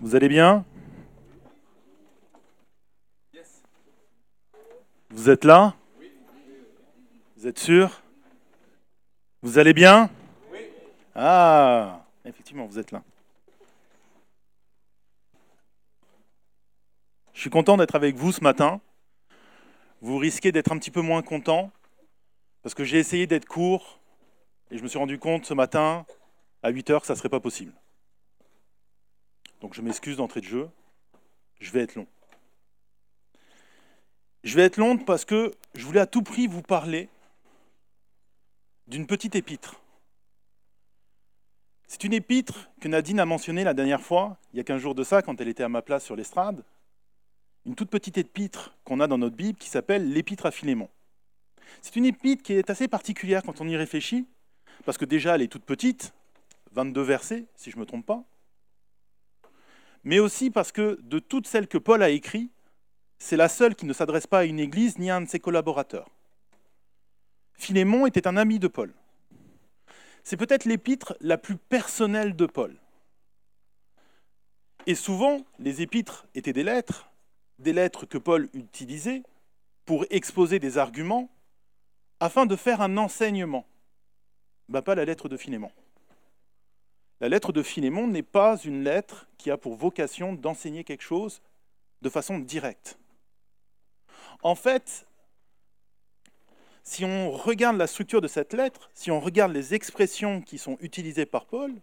[0.00, 0.64] Vous allez bien?
[5.08, 5.74] Vous êtes là?
[7.36, 8.02] Vous êtes sûr?
[9.42, 10.10] Vous allez bien?
[11.14, 13.02] Ah, effectivement, vous êtes là.
[17.32, 18.80] Je suis content d'être avec vous ce matin.
[20.02, 21.70] Vous risquez d'être un petit peu moins content
[22.62, 23.98] parce que j'ai essayé d'être court
[24.70, 26.04] et je me suis rendu compte ce matin
[26.62, 27.72] à 8 heures que ça ne serait pas possible.
[29.60, 30.68] Donc je m'excuse d'entrée de jeu,
[31.60, 32.06] je vais être long.
[34.44, 37.08] Je vais être long parce que je voulais à tout prix vous parler
[38.86, 39.80] d'une petite épître.
[41.88, 44.94] C'est une épître que Nadine a mentionnée la dernière fois, il y a 15 jours
[44.94, 46.64] de ça, quand elle était à ma place sur l'estrade.
[47.64, 50.88] Une toute petite épître qu'on a dans notre Bible qui s'appelle l'épître à Philémon.
[51.82, 54.26] C'est une épître qui est assez particulière quand on y réfléchit,
[54.84, 56.12] parce que déjà elle est toute petite,
[56.72, 58.24] 22 versets si je ne me trompe pas,
[60.06, 62.52] mais aussi parce que de toutes celles que Paul a écrites,
[63.18, 65.40] c'est la seule qui ne s'adresse pas à une église ni à un de ses
[65.40, 66.08] collaborateurs.
[67.54, 68.94] Philémon était un ami de Paul.
[70.22, 72.76] C'est peut-être l'épître la plus personnelle de Paul.
[74.86, 77.10] Et souvent, les épîtres étaient des lettres,
[77.58, 79.24] des lettres que Paul utilisait
[79.86, 81.28] pour exposer des arguments
[82.20, 83.66] afin de faire un enseignement.
[84.68, 85.72] Ben, pas la lettre de Philémon.
[87.20, 91.40] La lettre de Philémon n'est pas une lettre qui a pour vocation d'enseigner quelque chose
[92.02, 92.98] de façon directe.
[94.42, 95.06] En fait,
[96.82, 100.76] si on regarde la structure de cette lettre, si on regarde les expressions qui sont
[100.80, 101.74] utilisées par Paul,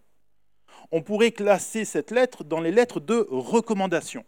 [0.92, 4.26] on pourrait classer cette lettre dans les lettres de recommandation.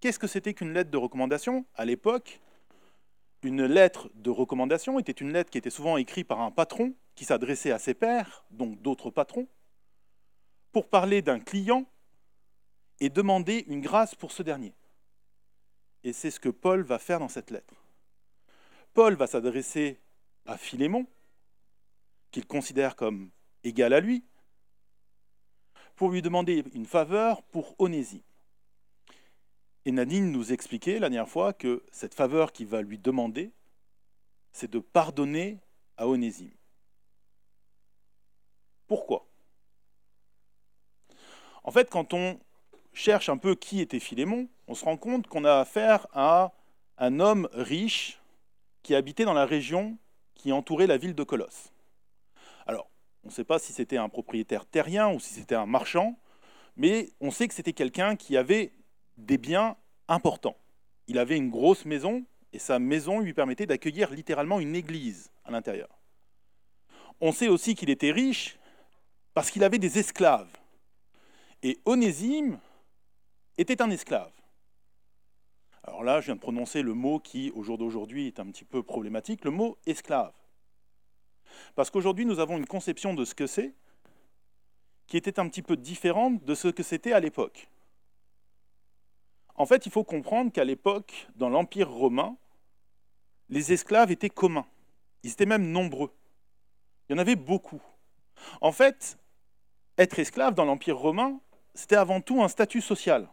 [0.00, 1.64] Qu'est-ce que c'était qu'une lettre de recommandation?
[1.76, 2.40] À l'époque,
[3.44, 7.24] une lettre de recommandation était une lettre qui était souvent écrite par un patron qui
[7.24, 9.46] s'adressait à ses pairs, donc d'autres patrons,
[10.72, 11.86] pour parler d'un client
[12.98, 14.74] et demander une grâce pour ce dernier.
[16.02, 17.74] Et c'est ce que Paul va faire dans cette lettre.
[18.94, 20.00] Paul va s'adresser
[20.46, 21.06] à Philémon,
[22.30, 23.30] qu'il considère comme
[23.62, 24.24] égal à lui,
[25.94, 28.22] pour lui demander une faveur pour Onésime.
[29.84, 33.52] Et Nadine nous expliquait la dernière fois que cette faveur qu'il va lui demander,
[34.52, 35.58] c'est de pardonner
[35.96, 36.52] à Onésime.
[38.86, 39.26] Pourquoi
[41.64, 42.38] en fait, quand on
[42.92, 46.52] cherche un peu qui était Philémon, on se rend compte qu'on a affaire à
[46.98, 48.20] un homme riche
[48.82, 49.96] qui habitait dans la région
[50.34, 51.72] qui entourait la ville de Colosse.
[52.66, 52.90] Alors,
[53.24, 56.18] on ne sait pas si c'était un propriétaire terrien ou si c'était un marchand,
[56.76, 58.72] mais on sait que c'était quelqu'un qui avait
[59.16, 59.76] des biens
[60.08, 60.56] importants.
[61.06, 65.50] Il avait une grosse maison et sa maison lui permettait d'accueillir littéralement une église à
[65.50, 65.88] l'intérieur.
[67.20, 68.58] On sait aussi qu'il était riche
[69.34, 70.50] parce qu'il avait des esclaves.
[71.62, 72.58] Et Onésime
[73.56, 74.32] était un esclave.
[75.84, 78.64] Alors là, je viens de prononcer le mot qui, au jour d'aujourd'hui, est un petit
[78.64, 80.32] peu problématique, le mot esclave.
[81.74, 83.74] Parce qu'aujourd'hui, nous avons une conception de ce que c'est
[85.06, 87.68] qui était un petit peu différente de ce que c'était à l'époque.
[89.54, 92.36] En fait, il faut comprendre qu'à l'époque, dans l'Empire romain,
[93.48, 94.66] les esclaves étaient communs.
[95.22, 96.12] Ils étaient même nombreux.
[97.08, 97.82] Il y en avait beaucoup.
[98.60, 99.18] En fait,
[99.98, 101.38] être esclave dans l'Empire romain,
[101.74, 103.28] c'était avant tout un statut social.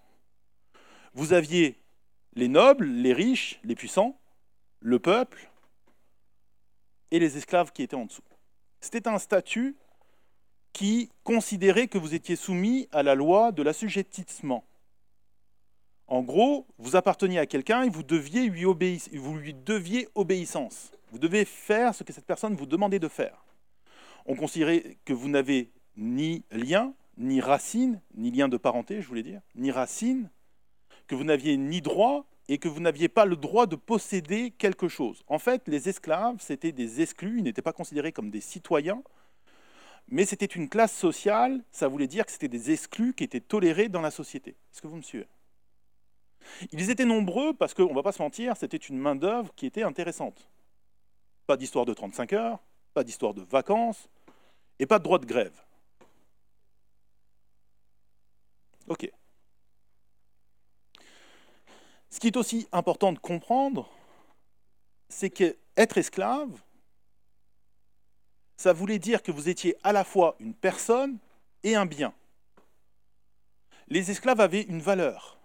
[1.13, 1.75] Vous aviez
[2.35, 4.19] les nobles, les riches, les puissants,
[4.79, 5.49] le peuple
[7.11, 8.23] et les esclaves qui étaient en dessous.
[8.79, 9.75] C'était un statut
[10.73, 14.63] qui considérait que vous étiez soumis à la loi de l'assujettissement.
[16.07, 20.91] En gros, vous apparteniez à quelqu'un et vous, deviez lui vous lui deviez obéissance.
[21.11, 23.45] Vous devez faire ce que cette personne vous demandait de faire.
[24.25, 29.23] On considérait que vous n'avez ni lien, ni racine, ni lien de parenté, je voulais
[29.23, 30.31] dire, ni racine,
[31.07, 34.87] que vous n'aviez ni droit et que vous n'aviez pas le droit de posséder quelque
[34.87, 35.23] chose.
[35.27, 39.03] En fait, les esclaves, c'était des exclus, ils n'étaient pas considérés comme des citoyens,
[40.07, 43.89] mais c'était une classe sociale, ça voulait dire que c'était des exclus qui étaient tolérés
[43.89, 44.51] dans la société.
[44.51, 45.27] Est-ce que vous me suivez?
[46.71, 49.83] Ils étaient nombreux parce qu'on ne va pas se mentir, c'était une main-d'œuvre qui était
[49.83, 50.49] intéressante.
[51.45, 52.59] Pas d'histoire de 35 heures,
[52.93, 54.09] pas d'histoire de vacances,
[54.79, 55.61] et pas de droit de grève.
[58.89, 59.09] Ok.
[62.09, 63.87] Ce qui est aussi important de comprendre,
[65.09, 66.49] c'est qu'être esclave,
[68.57, 71.19] ça voulait dire que vous étiez à la fois une personne
[71.63, 72.13] et un bien.
[73.87, 75.39] Les esclaves avaient une valeur.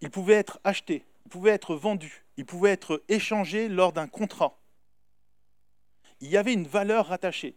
[0.00, 4.58] Ils pouvaient être achetés, ils pouvaient être vendus, ils pouvaient être échangés lors d'un contrat.
[6.20, 7.56] Il y avait une valeur rattachée.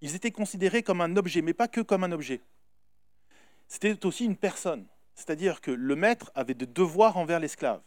[0.00, 2.40] Ils étaient considérés comme un objet, mais pas que comme un objet.
[3.68, 4.86] C'était aussi une personne.
[5.14, 7.82] C'est-à-dire que le maître avait des devoirs envers l'esclave.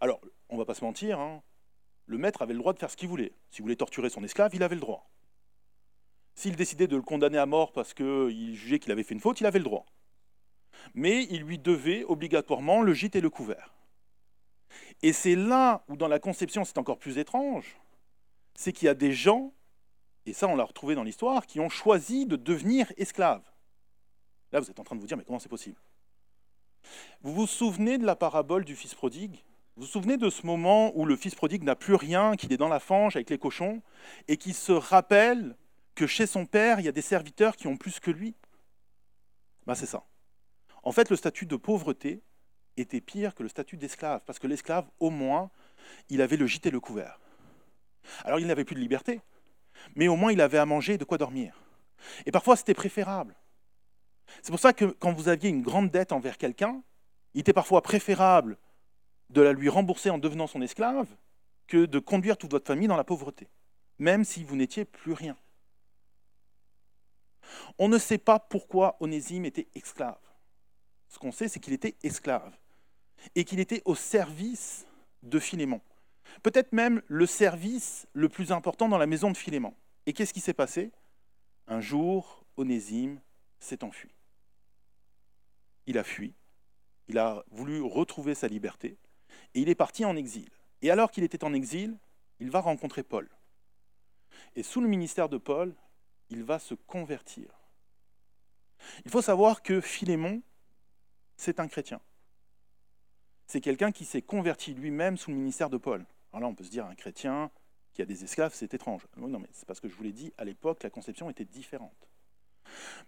[0.00, 1.42] Alors, on ne va pas se mentir, hein,
[2.06, 3.32] le maître avait le droit de faire ce qu'il voulait.
[3.50, 5.10] S'il voulait torturer son esclave, il avait le droit.
[6.34, 9.40] S'il décidait de le condamner à mort parce qu'il jugeait qu'il avait fait une faute,
[9.40, 9.86] il avait le droit.
[10.94, 13.74] Mais il lui devait obligatoirement le gîte et le couvert.
[15.02, 17.78] Et c'est là où dans la conception c'est encore plus étrange,
[18.54, 19.52] c'est qu'il y a des gens,
[20.26, 23.44] et ça on l'a retrouvé dans l'histoire, qui ont choisi de devenir esclaves.
[24.52, 25.78] Là vous êtes en train de vous dire, mais comment c'est possible?
[27.22, 29.44] Vous vous souvenez de la parabole du fils prodigue?
[29.76, 32.56] Vous vous souvenez de ce moment où le fils prodigue n'a plus rien, qu'il est
[32.56, 33.82] dans la fange avec les cochons,
[34.26, 35.56] et qui se rappelle
[35.94, 38.34] que chez son père, il y a des serviteurs qui ont plus que lui?
[39.66, 40.04] Ben, C'est ça.
[40.82, 42.22] En fait, le statut de pauvreté,
[42.80, 45.50] était pire que le statut d'esclave, parce que l'esclave, au moins,
[46.08, 47.18] il avait le gîte et le couvert.
[48.24, 49.20] Alors il n'avait plus de liberté,
[49.94, 51.60] mais au moins il avait à manger et de quoi dormir.
[52.26, 53.34] Et parfois c'était préférable.
[54.42, 56.82] C'est pour ça que quand vous aviez une grande dette envers quelqu'un,
[57.34, 58.58] il était parfois préférable
[59.30, 61.06] de la lui rembourser en devenant son esclave
[61.66, 63.48] que de conduire toute votre famille dans la pauvreté,
[63.98, 65.36] même si vous n'étiez plus rien.
[67.78, 70.18] On ne sait pas pourquoi Onésime était esclave.
[71.08, 72.56] Ce qu'on sait, c'est qu'il était esclave
[73.34, 74.86] et qu'il était au service
[75.22, 75.80] de Philémon.
[76.42, 79.74] Peut-être même le service le plus important dans la maison de Philémon.
[80.06, 80.92] Et qu'est-ce qui s'est passé?
[81.66, 83.20] Un jour, Onésime
[83.58, 84.14] s'est enfui.
[85.88, 86.34] Il a fui,
[87.08, 88.96] il a voulu retrouver sa liberté,
[89.54, 90.48] et il est parti en exil.
[90.82, 91.98] Et alors qu'il était en exil,
[92.38, 93.28] il va rencontrer Paul.
[94.54, 95.74] Et sous le ministère de Paul,
[96.30, 97.50] il va se convertir.
[99.04, 100.42] Il faut savoir que Philémon,
[101.36, 102.00] c'est un chrétien
[103.48, 106.04] c'est quelqu'un qui s'est converti lui-même sous le ministère de Paul.
[106.32, 107.50] Alors là, on peut se dire, un chrétien
[107.94, 109.06] qui a des esclaves, c'est étrange.
[109.16, 112.08] Non, mais c'est parce que je vous l'ai dit, à l'époque, la conception était différente.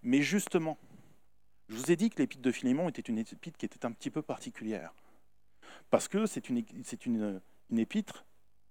[0.02, 0.78] Mais justement,
[1.70, 4.10] je vous ai dit que l'épître de Philémon était une épître qui était un petit
[4.10, 4.92] peu particulière.
[5.88, 6.64] Parce que c'est une,
[7.06, 7.40] une,
[7.70, 8.26] une épître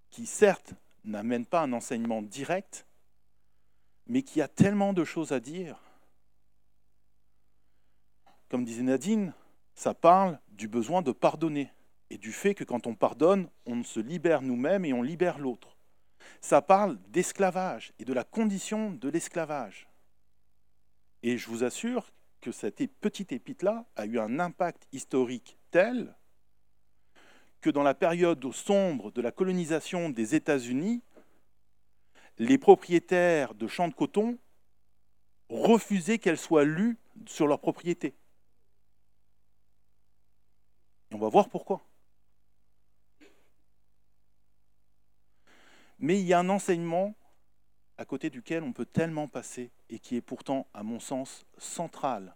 [0.09, 0.73] qui, certes,
[1.05, 2.85] n'amène pas un enseignement direct,
[4.05, 5.79] mais qui a tellement de choses à dire.
[8.49, 9.33] Comme disait Nadine,
[9.75, 11.71] ça parle du besoin de pardonner
[12.09, 15.77] et du fait que quand on pardonne, on se libère nous-mêmes et on libère l'autre.
[16.41, 19.87] Ça parle d'esclavage et de la condition de l'esclavage.
[21.23, 22.11] Et je vous assure
[22.41, 26.15] que cette petite épître-là a eu un impact historique tel
[27.61, 31.03] que dans la période sombre de la colonisation des États-Unis,
[32.37, 34.37] les propriétaires de champs de coton
[35.49, 38.15] refusaient qu'elle soit lue sur leur propriété.
[41.11, 41.81] On va voir pourquoi.
[45.97, 47.13] Mais il y a un enseignement
[47.99, 52.33] à côté duquel on peut tellement passer et qui est pourtant, à mon sens, central.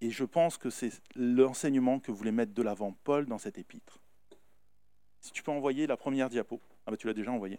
[0.00, 3.98] Et je pense que c'est l'enseignement que voulait mettre de l'avant Paul dans cet épître.
[5.20, 6.60] Si tu peux envoyer la première diapo.
[6.86, 7.58] Ah ben tu l'as déjà envoyé.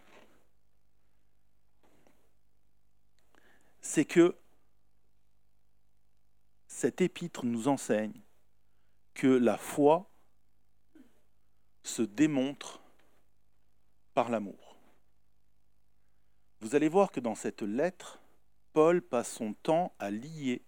[3.81, 4.33] C'est que
[6.67, 8.21] cet épître nous enseigne
[9.13, 10.09] que la foi
[11.83, 12.81] se démontre
[14.13, 14.64] par l'amour.
[16.61, 18.19] Vous allez voir que dans cette lettre,
[18.73, 20.63] Paul passe son temps à lier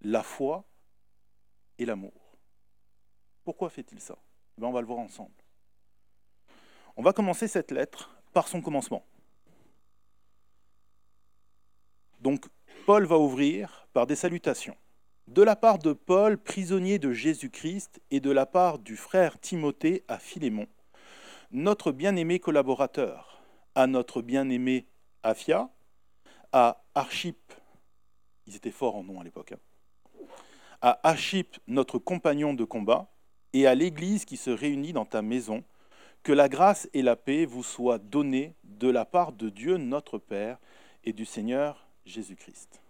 [0.00, 0.64] la foi
[1.78, 2.38] et l'amour.
[3.44, 4.16] Pourquoi fait-il ça?
[4.58, 5.34] Ben, On va le voir ensemble.
[6.96, 9.04] On va commencer cette lettre par son commencement.
[12.20, 12.46] Donc,
[12.86, 14.76] Paul va ouvrir par des salutations
[15.26, 20.04] de la part de Paul, prisonnier de Jésus-Christ, et de la part du frère Timothée
[20.06, 20.66] à Philémon,
[21.50, 23.33] notre bien-aimé collaborateur,
[23.74, 24.86] à notre bien-aimé
[25.22, 25.70] Aphia,
[26.52, 27.52] à Archip,
[28.46, 30.26] ils étaient forts en nom à l'époque, hein,
[30.80, 33.10] à Archip, notre compagnon de combat,
[33.52, 35.64] et à l'Église qui se réunit dans ta maison,
[36.22, 40.18] que la grâce et la paix vous soient données de la part de Dieu notre
[40.18, 40.58] Père
[41.04, 42.80] et du Seigneur Jésus-Christ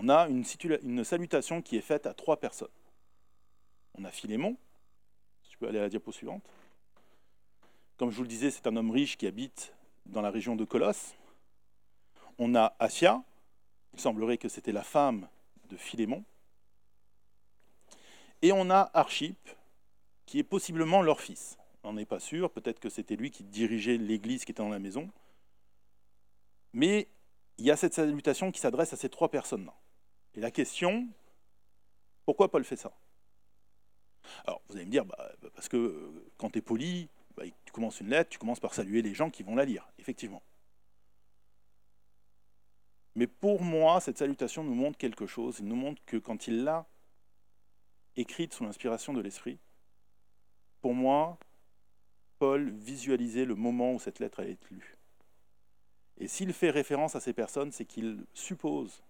[0.00, 2.68] on a une, salutation qui est faite à trois personnes.
[3.94, 4.56] On a Philémon,
[5.42, 6.42] si tu peux aller à la diapo suivante.
[7.98, 9.74] Comme je vous le disais, c'est un homme riche qui habite
[10.06, 11.16] dans la région de Colosse.
[12.38, 13.24] On a Asia,
[13.92, 15.28] il semblerait que c'était la femme
[15.68, 16.24] de Philémon.
[18.40, 19.36] Et on a Archip,
[20.26, 21.58] qui est possiblement leur fils.
[21.82, 24.78] On n'est pas sûr, peut-être que c'était lui qui dirigeait l'église qui était dans la
[24.78, 25.10] maison.
[26.72, 27.08] Mais
[27.56, 29.74] il y a cette salutation qui s'adresse à ces trois personnes-là.
[30.34, 31.08] Et la question,
[32.24, 32.92] pourquoi Paul fait ça?
[34.46, 38.00] Alors, vous allez me dire, bah, parce que euh, quand tu poli, bah, tu commences
[38.00, 40.42] une lettre, tu commences par saluer les gens qui vont la lire, effectivement.
[43.14, 45.58] Mais pour moi, cette salutation nous montre quelque chose.
[45.60, 46.86] Il nous montre que quand il l'a
[48.16, 49.58] écrite sous l'inspiration de l'Esprit,
[50.80, 51.38] pour moi,
[52.38, 54.96] Paul visualisait le moment où cette lettre allait être lue.
[56.18, 59.02] Et s'il fait référence à ces personnes, c'est qu'il suppose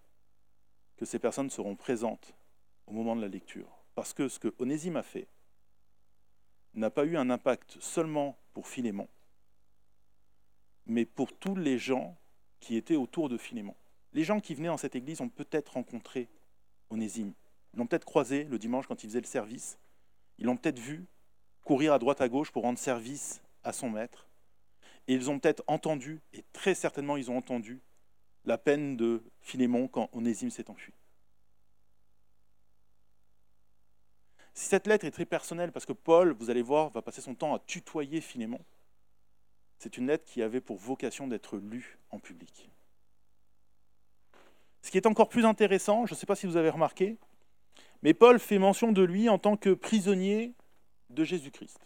[0.97, 2.35] que ces personnes seront présentes
[2.87, 3.69] au moment de la lecture.
[3.95, 5.29] Parce que ce que Onésime a fait
[6.75, 9.09] n'a pas eu un impact seulement pour Philémon,
[10.87, 12.17] mais pour tous les gens
[12.61, 13.75] qui étaient autour de Philémon.
[14.13, 16.29] Les gens qui venaient dans cette église ont peut-être rencontré
[16.91, 17.33] Onésime.
[17.73, 19.79] Ils l'ont peut-être croisé le dimanche quand il faisait le service.
[20.39, 21.07] Ils l'ont peut-être vu
[21.63, 24.27] courir à droite à gauche pour rendre service à son maître.
[25.07, 27.81] Et ils ont peut-être entendu, et très certainement ils ont entendu,
[28.45, 30.93] la peine de Philémon quand Onésime s'est enfui.
[34.59, 37.37] Si cette lettre est très personnelle, parce que Paul, vous allez voir, va passer son
[37.37, 38.59] temps à tutoyer Philémon,
[39.79, 42.69] c'est une lettre qui avait pour vocation d'être lue en public.
[44.83, 47.19] Ce qui est encore plus intéressant, je ne sais pas si vous avez remarqué,
[48.03, 50.55] mais Paul fait mention de lui en tant que prisonnier
[51.11, 51.79] de Jésus-Christ.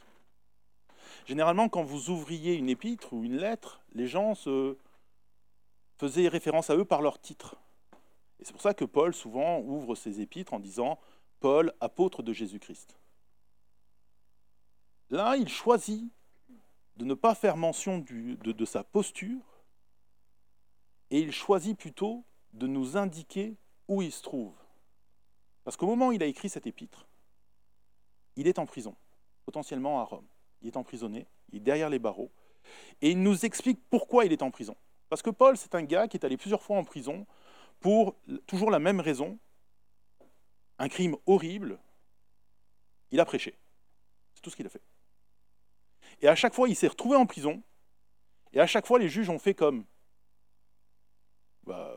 [1.26, 4.78] Généralement, quand vous ouvriez une épître ou une lettre, les gens se
[5.98, 7.56] faisaient référence à eux par leur titre.
[8.40, 10.98] Et c'est pour ça que Paul souvent ouvre ses épîtres en disant
[11.42, 12.96] Paul, apôtre de Jésus-Christ.
[15.10, 16.08] Là, il choisit
[16.96, 19.42] de ne pas faire mention de, de sa posture
[21.10, 23.56] et il choisit plutôt de nous indiquer
[23.88, 24.54] où il se trouve.
[25.64, 27.08] Parce qu'au moment où il a écrit cette épître,
[28.36, 28.94] il est en prison,
[29.44, 30.26] potentiellement à Rome.
[30.60, 32.30] Il est emprisonné, il est derrière les barreaux,
[33.00, 34.76] et il nous explique pourquoi il est en prison.
[35.08, 37.26] Parce que Paul, c'est un gars qui est allé plusieurs fois en prison
[37.80, 38.14] pour
[38.46, 39.40] toujours la même raison,
[40.82, 41.78] un crime horrible,
[43.12, 43.56] il a prêché.
[44.34, 44.82] C'est tout ce qu'il a fait.
[46.20, 47.62] Et à chaque fois, il s'est retrouvé en prison,
[48.52, 49.84] et à chaque fois, les juges ont fait comme,
[51.62, 51.96] bah,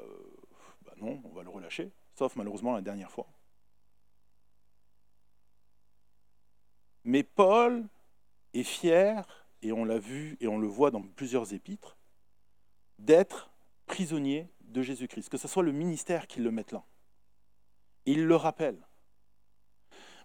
[0.83, 3.27] bah non, on va le relâcher, sauf malheureusement la dernière fois.
[7.05, 7.87] Mais Paul
[8.53, 11.97] est fier, et on l'a vu et on le voit dans plusieurs épîtres,
[12.99, 13.49] d'être
[13.87, 16.83] prisonnier de Jésus-Christ, que ce soit le ministère qui le mette là.
[18.05, 18.77] Il le rappelle.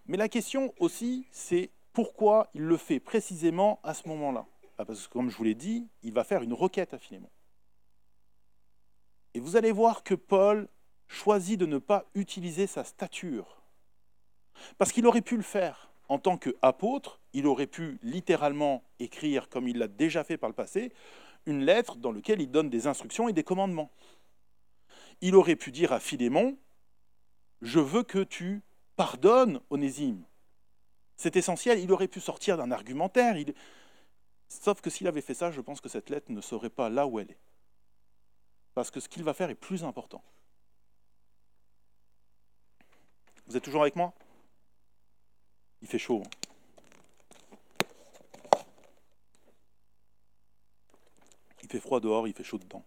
[0.07, 4.47] Mais la question aussi, c'est pourquoi il le fait précisément à ce moment-là
[4.79, 7.31] ah, Parce que comme je vous l'ai dit, il va faire une requête à Philémon.
[9.35, 10.69] Et vous allez voir que Paul
[11.07, 13.63] choisit de ne pas utiliser sa stature.
[14.79, 19.69] Parce qu'il aurait pu le faire en tant qu'apôtre, il aurait pu littéralement écrire, comme
[19.69, 20.93] il l'a déjà fait par le passé,
[21.47, 23.93] une lettre dans laquelle il donne des instructions et des commandements.
[25.21, 26.59] Il aurait pu dire à Philémon,
[27.63, 28.63] je veux que tu
[28.97, 30.25] pardonnes Onésime.
[31.17, 33.37] C'est essentiel, il aurait pu sortir d'un argumentaire.
[34.49, 37.07] Sauf que s'il avait fait ça, je pense que cette lettre ne serait pas là
[37.07, 37.41] où elle est.
[38.75, 40.23] Parce que ce qu'il va faire est plus important.
[43.47, 44.15] Vous êtes toujours avec moi?
[45.83, 46.23] Il fait chaud.
[46.25, 46.31] Hein.
[51.63, 52.85] Il fait froid dehors, il fait chaud dedans.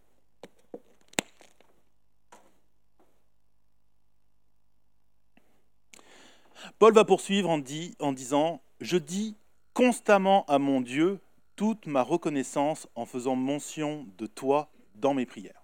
[6.83, 9.37] Paul va poursuivre en, disant, je dis
[9.73, 11.21] constamment à mon Dieu
[11.55, 15.63] toute ma reconnaissance en faisant mention de toi dans mes prières.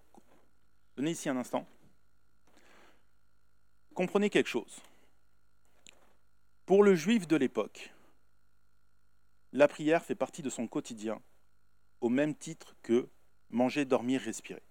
[0.95, 1.67] Donnez ici un instant.
[3.93, 4.79] Comprenez quelque chose.
[6.65, 7.93] Pour le juif de l'époque,
[9.51, 11.21] la prière fait partie de son quotidien
[11.99, 13.09] au même titre que
[13.49, 14.63] manger, dormir, respirer.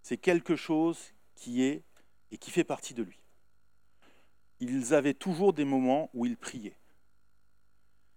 [0.00, 1.84] C'est quelque chose qui est
[2.30, 3.19] et qui fait partie de lui.
[4.60, 6.76] Ils avaient toujours des moments où ils priaient.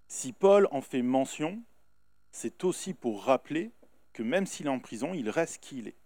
[0.07, 1.63] Si Paul en fait mention,
[2.31, 3.71] c'est aussi pour rappeler
[4.11, 5.97] que même s'il est en prison, il reste qui il est.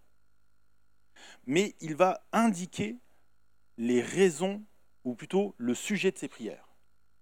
[1.45, 2.97] Mais il va indiquer
[3.77, 4.63] les raisons,
[5.03, 6.67] ou plutôt le sujet de ses prières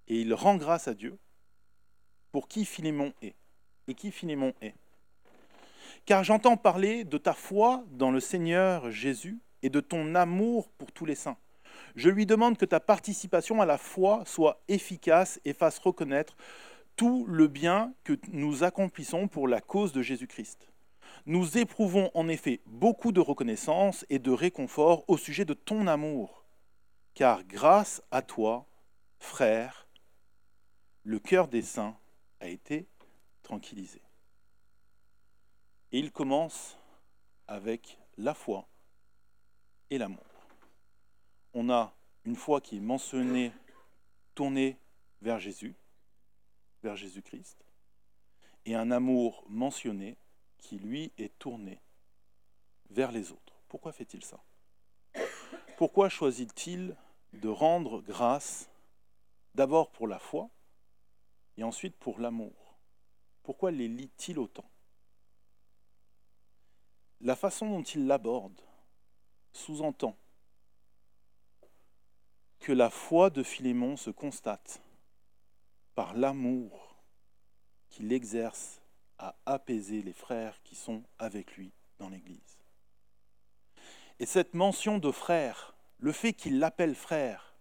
[0.08, 1.18] et il rend grâce à Dieu
[2.32, 3.36] pour qui Philémon est.
[3.88, 4.74] Et qui Philémon est
[6.06, 10.92] Car j'entends parler de ta foi dans le Seigneur Jésus et de ton amour pour
[10.92, 11.38] tous les saints.
[11.96, 16.36] Je lui demande que ta participation à la foi soit efficace et fasse reconnaître
[16.96, 20.72] tout le bien que nous accomplissons pour la cause de Jésus-Christ.
[21.26, 26.46] Nous éprouvons en effet beaucoup de reconnaissance et de réconfort au sujet de ton amour,
[27.14, 28.68] car grâce à toi,
[29.20, 29.88] frère,
[31.04, 31.98] le cœur des saints
[32.40, 32.88] a été
[33.44, 34.02] tranquillisé.
[35.92, 36.78] Et il commence
[37.48, 38.68] avec la foi
[39.90, 40.25] et l'amour.
[41.58, 41.96] On a
[42.26, 43.54] une foi qui est mentionnée,
[44.36, 44.78] tournée
[45.22, 45.74] vers Jésus,
[46.84, 47.66] vers Jésus-Christ,
[48.66, 50.18] et un amour mentionné
[50.58, 51.80] qui, lui, est tourné
[52.90, 54.44] vers les autres, Pourquoi fait-il ça?
[55.78, 56.96] Pourquoi choisit-il
[57.34, 58.70] de rendre grâce
[59.54, 60.50] d'abord pour la foi
[61.58, 62.76] et ensuite pour l'amour?
[63.44, 64.70] Pourquoi les lit-il autant?
[67.22, 68.62] La façon dont il l'aborde
[69.54, 70.18] sous-entend
[72.66, 74.82] que la foi de Philémon se constate
[75.94, 76.98] par l'amour
[77.90, 78.82] qu'il exerce
[79.20, 82.58] à apaiser les frères qui sont avec lui dans l'Église.
[84.18, 87.56] Et cette mention de frère, le fait qu'il l'appelle frère,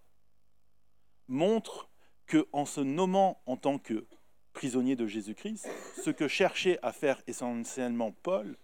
[1.28, 1.90] montre
[2.25, 4.06] que en se nommant en tant que
[4.54, 5.68] prisonnier de Jésus-Christ,
[6.02, 8.56] ce que cherchait à faire essentiellement Paul,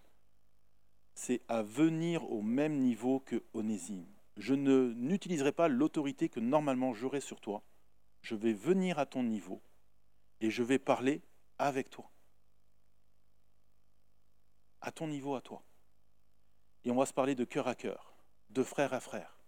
[1.12, 4.06] c'est à venir au même niveau que Onésime.
[4.40, 7.62] Je n'utiliserai pas l'autorité que normalement j'aurais sur toi.
[8.22, 9.60] Je vais venir à ton niveau
[10.40, 11.20] et je vais parler
[11.58, 12.10] avec toi.
[14.80, 15.62] À ton niveau, à toi.
[16.84, 18.14] Et on va se parler de cœur à cœur,
[18.48, 19.38] de frère à frère.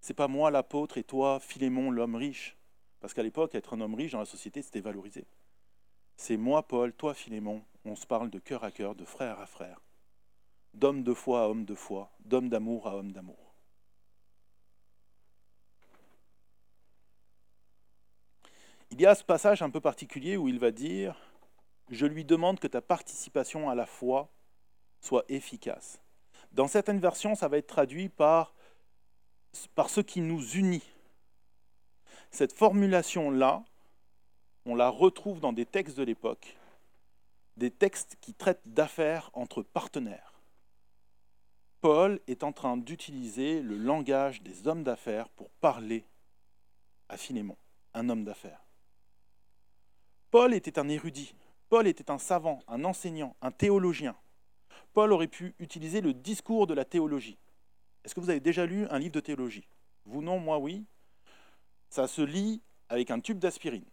[0.00, 2.56] C'est pas moi l'apôtre et toi Philémon l'homme riche,
[2.98, 5.24] parce qu'à l'époque être un homme riche dans la société c'était valorisé.
[6.16, 9.46] C'est moi Paul, toi Philémon, on se parle de cœur à cœur, de frère à
[9.46, 9.80] frère,
[10.74, 13.45] d'homme de foi à homme de foi, d'homme d'amour à homme d'amour.
[18.98, 21.20] Il y a ce passage un peu particulier où il va dire
[21.90, 24.30] Je lui demande que ta participation à la foi
[25.02, 26.00] soit efficace.
[26.52, 28.54] Dans certaines versions, ça va être traduit par,
[29.74, 30.82] par ce qui nous unit.
[32.30, 33.62] Cette formulation-là,
[34.64, 36.56] on la retrouve dans des textes de l'époque,
[37.58, 40.40] des textes qui traitent d'affaires entre partenaires.
[41.82, 46.06] Paul est en train d'utiliser le langage des hommes d'affaires pour parler
[47.10, 47.58] à Philémon,
[47.92, 48.65] un homme d'affaires.
[50.30, 51.34] Paul était un érudit,
[51.68, 54.16] Paul était un savant, un enseignant, un théologien.
[54.92, 57.38] Paul aurait pu utiliser le discours de la théologie.
[58.04, 59.68] Est-ce que vous avez déjà lu un livre de théologie?
[60.04, 60.84] Vous non, moi oui.
[61.88, 63.84] Ça se lit avec un tube d'aspirine.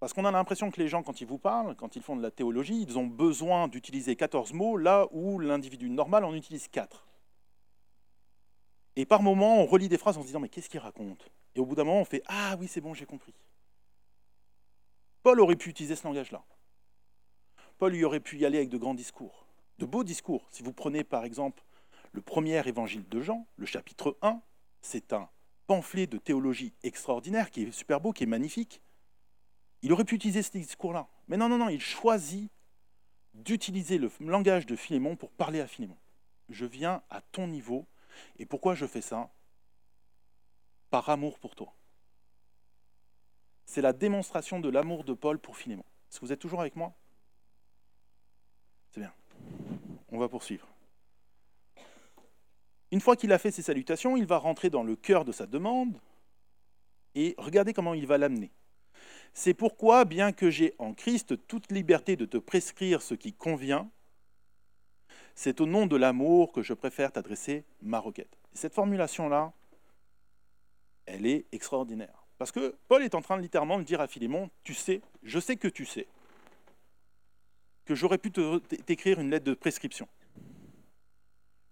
[0.00, 2.22] Parce qu'on a l'impression que les gens, quand ils vous parlent, quand ils font de
[2.22, 7.06] la théologie, ils ont besoin d'utiliser 14 mots, là où l'individu normal en utilise 4.
[8.96, 11.30] Et par moments, on relit des phrases en se disant Mais qu'est-ce qu'il raconte?
[11.54, 13.32] Et au bout d'un moment, on fait Ah oui, c'est bon, j'ai compris.
[15.22, 16.44] Paul aurait pu utiliser ce langage-là.
[17.78, 19.46] Paul y aurait pu y aller avec de grands discours,
[19.78, 20.46] de beaux discours.
[20.50, 21.62] Si vous prenez par exemple
[22.12, 24.40] le premier évangile de Jean, le chapitre 1,
[24.80, 25.28] c'est un
[25.66, 28.80] pamphlet de théologie extraordinaire qui est super beau, qui est magnifique.
[29.82, 31.08] Il aurait pu utiliser ce discours-là.
[31.28, 32.50] Mais non, non, non, il choisit
[33.34, 35.96] d'utiliser le langage de Philémon pour parler à Philémon.
[36.48, 37.86] Je viens à ton niveau.
[38.38, 39.30] Et pourquoi je fais ça?
[40.90, 41.72] Par amour pour toi
[43.64, 45.84] c'est la démonstration de l'amour de Paul pour Philémon.
[46.10, 46.92] Est-ce que vous êtes toujours avec moi?
[48.90, 49.12] C'est bien.
[50.10, 50.68] On va poursuivre.
[52.90, 55.46] Une fois qu'il a fait ses salutations, il va rentrer dans le cœur de sa
[55.46, 55.98] demande
[57.14, 58.52] et regardez comment il va l'amener.
[59.34, 63.90] C'est pourquoi, bien que j'ai en Christ toute liberté de te prescrire ce qui convient,
[65.34, 68.36] c'est au nom de l'amour que je préfère t'adresser ma requête.
[68.52, 69.52] cette formulation-là,
[71.06, 72.21] elle est extraordinaire.
[72.42, 75.38] Parce que Paul est en train de littéralement de dire à Philémon, tu sais, je
[75.38, 76.08] sais que tu sais,
[77.84, 80.08] que j'aurais pu t'écrire une lettre de prescription.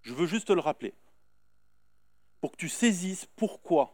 [0.02, 0.94] Je veux juste te le rappeler,
[2.40, 3.92] pour que tu saisisses pourquoi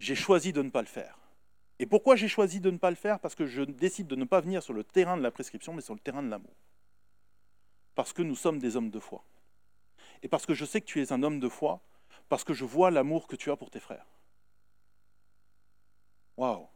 [0.00, 1.18] j'ai choisi de ne pas le faire.
[1.78, 3.18] Et pourquoi j'ai choisi de ne pas le faire?
[3.18, 5.80] Parce que je décide de ne pas venir sur le terrain de la prescription, mais
[5.80, 6.54] sur le terrain de l'amour.
[7.94, 9.24] Parce que nous sommes des hommes de foi.
[10.22, 11.80] Et parce que je sais que tu es un homme de foi,
[12.28, 14.04] parce que je vois l'amour que tu as pour tes frères.
[16.36, 16.68] Waouh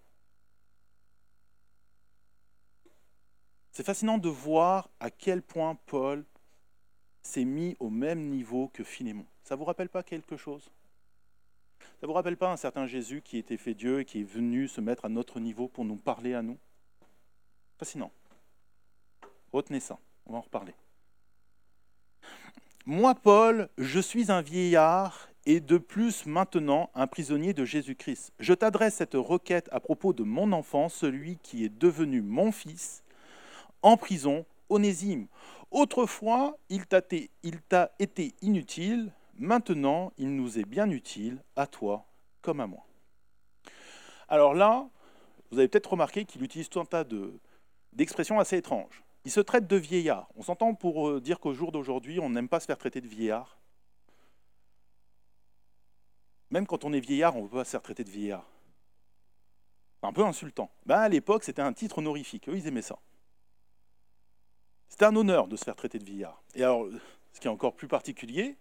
[3.73, 6.25] C'est fascinant de voir à quel point Paul
[7.23, 9.27] s'est mis au même niveau que Philémon.
[9.43, 10.71] Ça ne vous rappelle pas quelque chose?
[11.81, 14.25] Ça ne vous rappelle pas un certain Jésus qui était fait Dieu et qui est
[14.25, 16.59] venu se mettre à notre niveau pour nous parler à nous?
[17.79, 18.13] Fascinant.
[19.53, 20.75] Retenez ça, on va en reparler.
[22.87, 28.33] Moi, Paul, je suis un vieillard et de plus maintenant un prisonnier de Jésus-Christ.
[28.39, 33.03] Je t'adresse cette requête à propos de mon enfant, celui qui est devenu mon fils,
[33.83, 35.27] en prison, Onésime.
[35.71, 42.07] Autrefois, il t'a été inutile, maintenant il nous est bien utile, à toi
[42.43, 42.85] comme à moi.
[44.29, 44.89] Alors là,
[45.51, 47.05] vous avez peut-être remarqué qu'il utilise tout un tas
[47.93, 49.03] d'expressions assez étranges.
[49.25, 50.29] Il se traite de vieillard.
[50.37, 53.07] On s'entend pour euh, dire qu'au jour d'aujourd'hui, on n'aime pas se faire traiter de
[53.07, 53.60] vieillard.
[56.51, 58.47] Même quand on est vieillard, on ne peut pas se faire traiter de vieillard.
[60.01, 60.71] C'est un peu insultant.
[60.87, 62.49] Ben, à l'époque, c'était un titre honorifique.
[62.49, 62.99] Eux, ils aimaient ça.
[64.89, 66.43] C'était un honneur de se faire traiter de vieillard.
[66.55, 66.87] Et alors,
[67.33, 68.57] ce qui est encore plus particulier,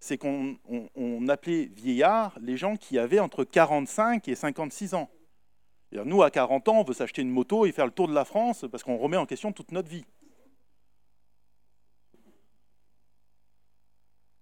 [0.00, 5.10] c'est qu'on appelait vieillards les gens qui avaient entre 45 et 56 ans.
[5.92, 8.24] nous, à 40 ans, on veut s'acheter une moto et faire le tour de la
[8.24, 10.06] France parce qu'on remet en question toute notre vie.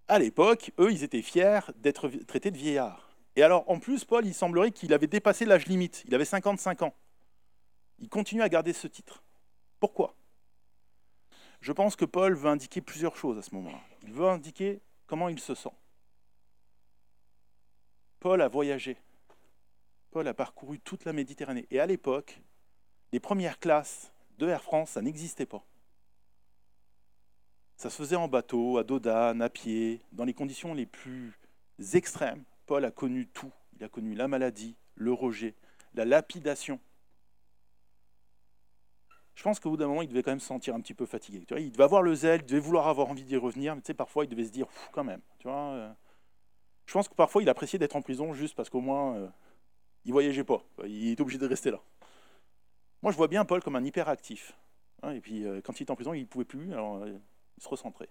[0.09, 3.11] À l'époque, eux, ils étaient fiers d'être traités de vieillards.
[3.35, 6.03] Et alors, en plus, Paul, il semblerait qu'il avait dépassé l'âge limite.
[6.07, 6.95] Il avait 55 ans.
[7.99, 9.21] Il continue à garder ce titre.
[9.79, 10.15] Pourquoi?
[11.61, 13.79] Je pense que Paul veut indiquer plusieurs choses à ce moment-là.
[14.01, 15.69] Il veut indiquer comment il se sent.
[18.19, 18.97] Paul a voyagé.
[20.09, 21.67] Paul a parcouru toute la Méditerranée.
[21.69, 22.41] Et à l'époque,
[23.11, 25.63] les premières classes de Air France, ça n'existait pas.
[27.79, 31.39] Ça se faisait en bateau, à dos à pied, dans les conditions les plus
[31.93, 32.43] extrêmes.
[32.65, 33.53] Paul a connu tout.
[33.77, 35.55] Il a connu la maladie, le rejet,
[35.93, 36.81] la lapidation.
[39.33, 41.05] Je pense qu'au bout d'un moment, il devait quand même se sentir un petit peu
[41.05, 41.45] fatigué.
[41.57, 43.93] Il devait avoir le zèle, il devait vouloir avoir envie d'y revenir, mais tu sais,
[43.93, 45.21] parfois, il devait se dire, quand même.
[45.37, 45.89] Tu vois, euh.
[46.85, 49.27] je pense que parfois, il appréciait d'être en prison juste parce qu'au moins, il euh,
[50.03, 50.61] il voyageait pas.
[50.83, 51.79] Il est obligé de rester là.
[53.01, 54.53] Moi, je vois bien Paul comme un hyperactif.
[55.01, 57.21] Hein, et puis, euh, quand il était en prison, il ne pouvait plus, il
[57.59, 58.09] se recentrait.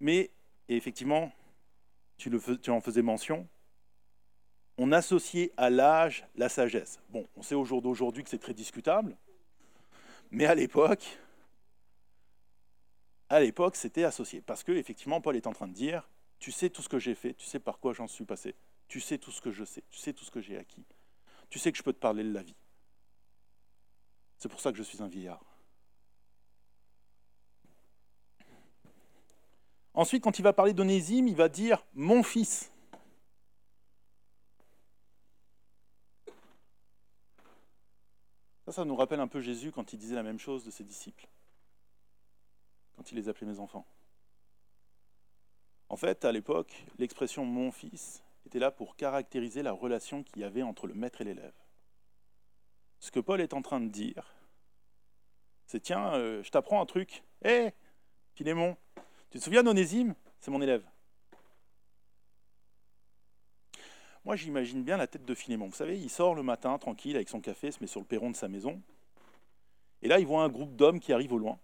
[0.00, 0.30] Mais,
[0.68, 1.32] effectivement,
[2.16, 2.30] tu,
[2.62, 3.48] tu en faisais mention,
[4.78, 7.00] on associait à l'âge la sagesse.
[7.10, 9.16] Bon, on sait au jour d'aujourd'hui que c'est très discutable,
[10.30, 11.18] mais à l'époque,
[13.28, 14.40] à l'époque, c'était associé.
[14.40, 17.14] Parce que, effectivement, Paul est en train de dire Tu sais tout ce que j'ai
[17.14, 18.54] fait, tu sais par quoi j'en suis passé,
[18.86, 20.84] tu sais tout ce que je sais, tu sais tout ce que j'ai acquis,
[21.50, 22.54] tu sais que je peux te parler de la vie.
[24.38, 25.44] C'est pour ça que je suis un vieillard.
[29.94, 32.70] Ensuite, quand il va parler d'Onésime, il va dire Mon fils.
[38.64, 40.84] Ça, ça nous rappelle un peu Jésus quand il disait la même chose de ses
[40.84, 41.26] disciples,
[42.96, 43.86] quand il les appelait mes enfants.
[45.88, 50.44] En fait, à l'époque, l'expression mon fils était là pour caractériser la relation qu'il y
[50.44, 51.57] avait entre le maître et l'élève.
[53.00, 54.34] Ce que Paul est en train de dire,
[55.66, 57.22] c'est tiens, euh, je t'apprends un truc.
[57.44, 57.72] Hé, hey,
[58.34, 58.76] Philémon,
[59.30, 60.14] tu te souviens d'Onésime?
[60.40, 60.84] C'est mon élève.
[64.24, 65.66] Moi, j'imagine bien la tête de Philémon.
[65.66, 68.30] Vous savez, il sort le matin tranquille avec son café, se met sur le perron
[68.30, 68.80] de sa maison.
[70.02, 71.58] Et là, il voit un groupe d'hommes qui arrivent au loin.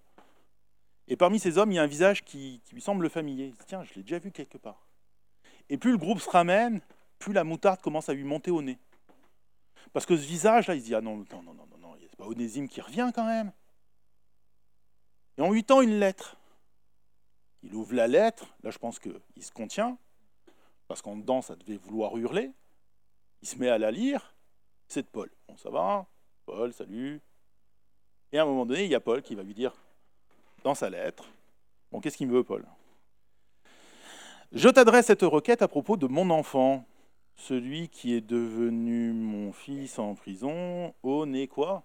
[1.06, 3.46] Et parmi ces hommes, il y a un visage qui, lui semble familier.
[3.46, 4.86] Il dit, Tiens, je l'ai déjà vu quelque part.
[5.68, 6.80] Et plus le groupe se ramène,
[7.18, 8.78] plus la moutarde commence à lui monter au nez.
[9.94, 12.26] Parce que ce visage-là, il se dit Ah non, non, non, non, non, c'est pas
[12.26, 13.52] Onésime qui revient quand même.
[15.38, 16.36] Et on lui tend une lettre.
[17.62, 19.96] Il ouvre la lettre, là je pense qu'il se contient,
[20.86, 22.52] parce qu'en dedans, ça devait vouloir hurler.
[23.40, 24.34] Il se met à la lire.
[24.88, 25.30] C'est de Paul.
[25.48, 26.06] Bon, ça va
[26.44, 27.22] Paul, salut.
[28.32, 29.72] Et à un moment donné, il y a Paul qui va lui dire,
[30.62, 31.30] dans sa lettre,
[31.92, 32.66] Bon, qu'est-ce qu'il me veut, Paul?
[34.50, 36.84] Je t'adresse cette requête à propos de mon enfant,
[37.36, 40.94] celui qui est devenu mon fils en prison.
[41.02, 41.84] Au nez quoi?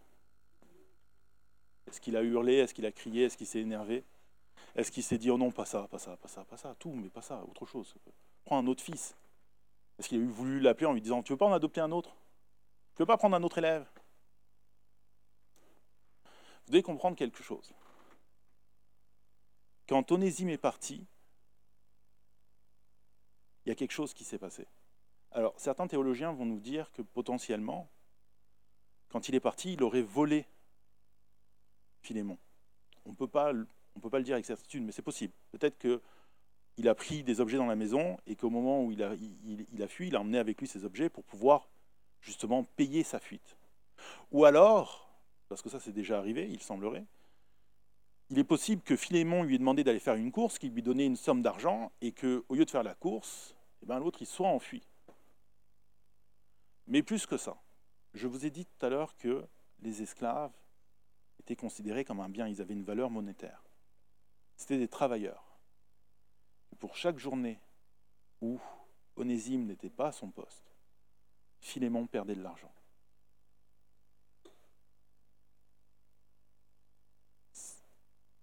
[1.87, 2.55] Est-ce qu'il a hurlé?
[2.55, 3.25] Est-ce qu'il a crié?
[3.25, 4.03] Est-ce qu'il s'est énervé?
[4.75, 6.91] Est-ce qu'il s'est dit, oh non, pas ça, pas ça, pas ça, pas ça, tout,
[6.91, 7.95] mais pas ça, autre chose.
[8.51, 9.15] Un autre fils.
[9.97, 12.15] Est-ce qu'il a voulu l'appeler en lui disant Tu veux pas en adopter un autre?
[12.95, 13.85] Tu veux pas prendre un autre élève?
[16.65, 17.73] Vous devez comprendre quelque chose.
[19.87, 21.07] Quand Onésime est parti,
[23.65, 24.67] il y a quelque chose qui s'est passé.
[25.31, 27.89] Alors, certains théologiens vont nous dire que potentiellement,
[29.09, 30.45] quand il est parti, il aurait volé
[32.01, 32.37] Philémon.
[33.05, 35.33] On ne peut pas le dire avec certitude, mais c'est possible.
[35.51, 36.01] Peut-être que
[36.79, 39.83] il a pris des objets dans la maison et qu'au moment où il a, il,
[39.83, 41.67] a fui, il a emmené avec lui ces objets pour pouvoir
[42.21, 43.57] justement payer sa fuite.
[44.31, 45.09] Ou alors,
[45.49, 47.05] parce que ça c'est déjà arrivé, il semblerait,
[48.29, 51.05] il est possible que Philémon lui ait demandé d'aller faire une course, qu'il lui donnait
[51.05, 54.47] une somme d'argent et qu'au lieu de faire la course, eh ben, l'autre il soit
[54.47, 54.87] enfui.
[56.89, 57.61] Mais plus que ça,
[58.13, 59.47] je vous ai dit tout à l'heure que
[59.79, 60.53] les esclaves
[61.39, 63.63] étaient considérés comme un bien, ils avaient une valeur monétaire.
[64.57, 65.49] C'était des travailleurs
[66.79, 67.59] pour chaque journée
[68.41, 68.59] où
[69.15, 70.75] Onésime n'était pas à son poste,
[71.59, 72.73] Philémon perdait de l'argent.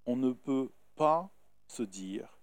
[0.04, 1.30] On ne peut pas
[1.66, 2.38] se dire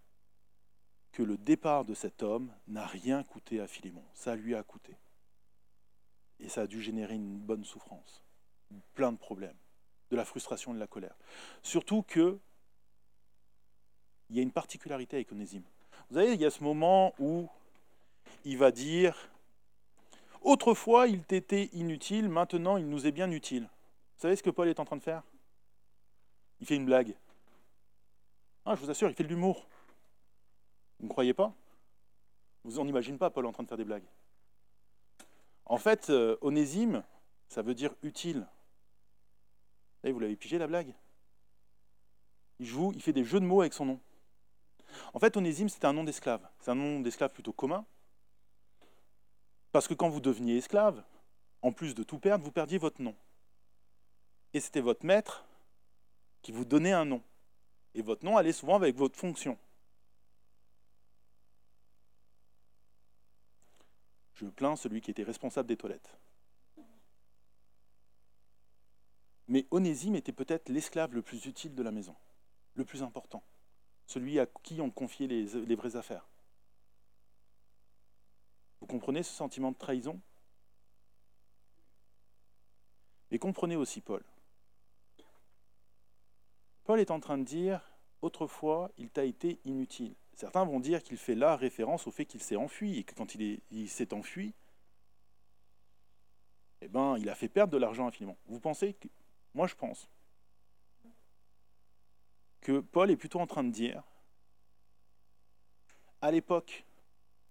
[1.11, 4.03] que le départ de cet homme n'a rien coûté à Philémon.
[4.13, 4.97] Ça lui a coûté.
[6.43, 8.21] Et ça a dû générer une bonne souffrance,
[8.93, 9.55] plein de problèmes,
[10.11, 11.15] de la frustration et de la colère.
[11.63, 12.37] Surtout que
[14.29, 15.63] il y a une particularité avec Onésime.
[16.09, 17.49] Vous savez, il y a ce moment où
[18.43, 19.29] il va dire
[20.41, 23.63] Autrefois, il t'était inutile, maintenant, il nous est bien utile.
[23.63, 25.23] Vous savez ce que Paul est en train de faire?
[26.59, 27.15] Il fait une blague.
[28.65, 29.65] Ah, je vous assure, il fait de l'humour.
[30.99, 31.53] Vous ne croyez pas?
[32.65, 34.03] Vous en imaginez pas Paul en train de faire des blagues.
[35.65, 37.03] En fait, euh, onésime,
[37.47, 38.47] ça veut dire utile.
[40.03, 40.93] vous l'avez pigé la blague?
[42.59, 43.99] Il joue, il fait des jeux de mots avec son nom.
[45.13, 46.47] En fait, onésime, c'était un nom d'esclave.
[46.59, 47.85] C'est un nom d'esclave plutôt commun.
[49.71, 51.03] Parce que quand vous deveniez esclave,
[51.61, 53.15] en plus de tout perdre, vous perdiez votre nom.
[54.53, 55.45] Et c'était votre maître
[56.41, 57.23] qui vous donnait un nom.
[57.95, 59.57] Et votre nom allait souvent avec votre fonction.
[64.43, 66.17] Je plains celui qui était responsable des toilettes.
[69.47, 72.15] Mais Onésime était peut-être l'esclave le plus utile de la maison,
[72.75, 73.41] le plus important,
[74.05, 76.27] celui à qui on confiait les, les vraies affaires.
[78.81, 80.19] Vous comprenez ce sentiment de trahison?
[83.31, 84.25] Et comprenez aussi Paul.
[86.83, 87.81] Paul est en train de dire,
[88.21, 90.15] autrefois, il t'a été inutile.
[90.35, 93.35] Certains vont dire qu'il fait là référence au fait qu'il s'est enfui et que quand
[93.35, 94.53] il s'est enfui,
[96.81, 98.37] eh ben, il a fait perdre de l'argent infiniment.
[98.47, 99.07] Vous pensez que,
[99.53, 100.09] moi je pense,
[102.61, 104.03] que Paul est plutôt en train de dire,
[106.21, 106.85] à l'époque,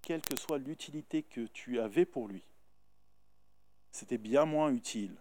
[0.00, 2.42] quelle que soit l'utilité que tu avais pour lui,
[3.90, 5.16] c'était bien moins utile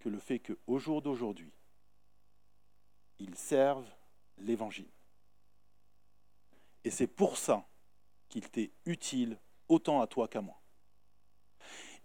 [0.00, 1.52] que le fait qu'au jour d'aujourd'hui,
[3.18, 3.90] ils servent
[4.38, 4.88] l'Évangile.
[6.84, 7.66] Et c'est pour ça
[8.28, 9.38] qu'il t'est utile
[9.68, 10.60] autant à toi qu'à moi.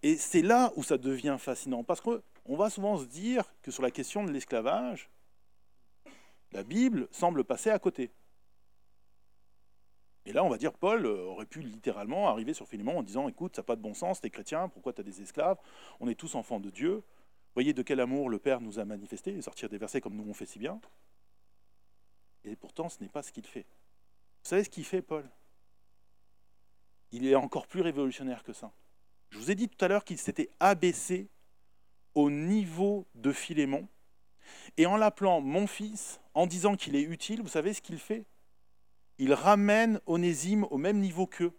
[0.04, 2.22] Et c'est là où ça devient fascinant, parce qu'on
[2.56, 5.10] va souvent se dire que sur la question de l'esclavage,
[6.52, 8.12] la Bible semble passer à côté.
[10.26, 13.56] Et là, on va dire, Paul aurait pu littéralement arriver sur Philémon en disant, écoute,
[13.56, 15.58] ça n'a pas de bon sens, t'es chrétien, pourquoi tu as des esclaves?
[16.00, 17.04] On est tous enfants de Dieu.
[17.54, 20.28] Voyez de quel amour le Père nous a manifesté, et sortir des versets comme nous
[20.28, 20.80] on fait si bien.
[22.44, 23.66] Et pourtant, ce n'est pas ce qu'il fait.
[24.46, 25.28] Vous savez ce qu'il fait, Paul?
[27.12, 28.72] Il est encore plus révolutionnaire que ça.
[29.32, 31.32] Je vous ai dit tout à l'heure qu'il s'était abaissé
[32.14, 33.88] au niveau de Philémon.
[34.78, 38.24] Et en l'appelant mon fils, en disant qu'il est utile, vous savez ce qu'il fait?
[39.18, 41.58] Il ramène Onésime au même niveau qu'eux.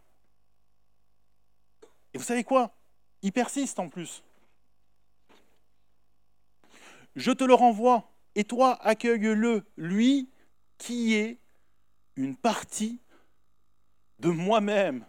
[2.15, 2.73] Et vous savez quoi?
[3.23, 4.23] Il persiste en plus.
[7.17, 10.31] Je te le renvoie, et toi accueille-le, lui
[10.79, 11.41] qui est
[12.17, 13.01] une partie
[14.19, 15.05] de moi-même.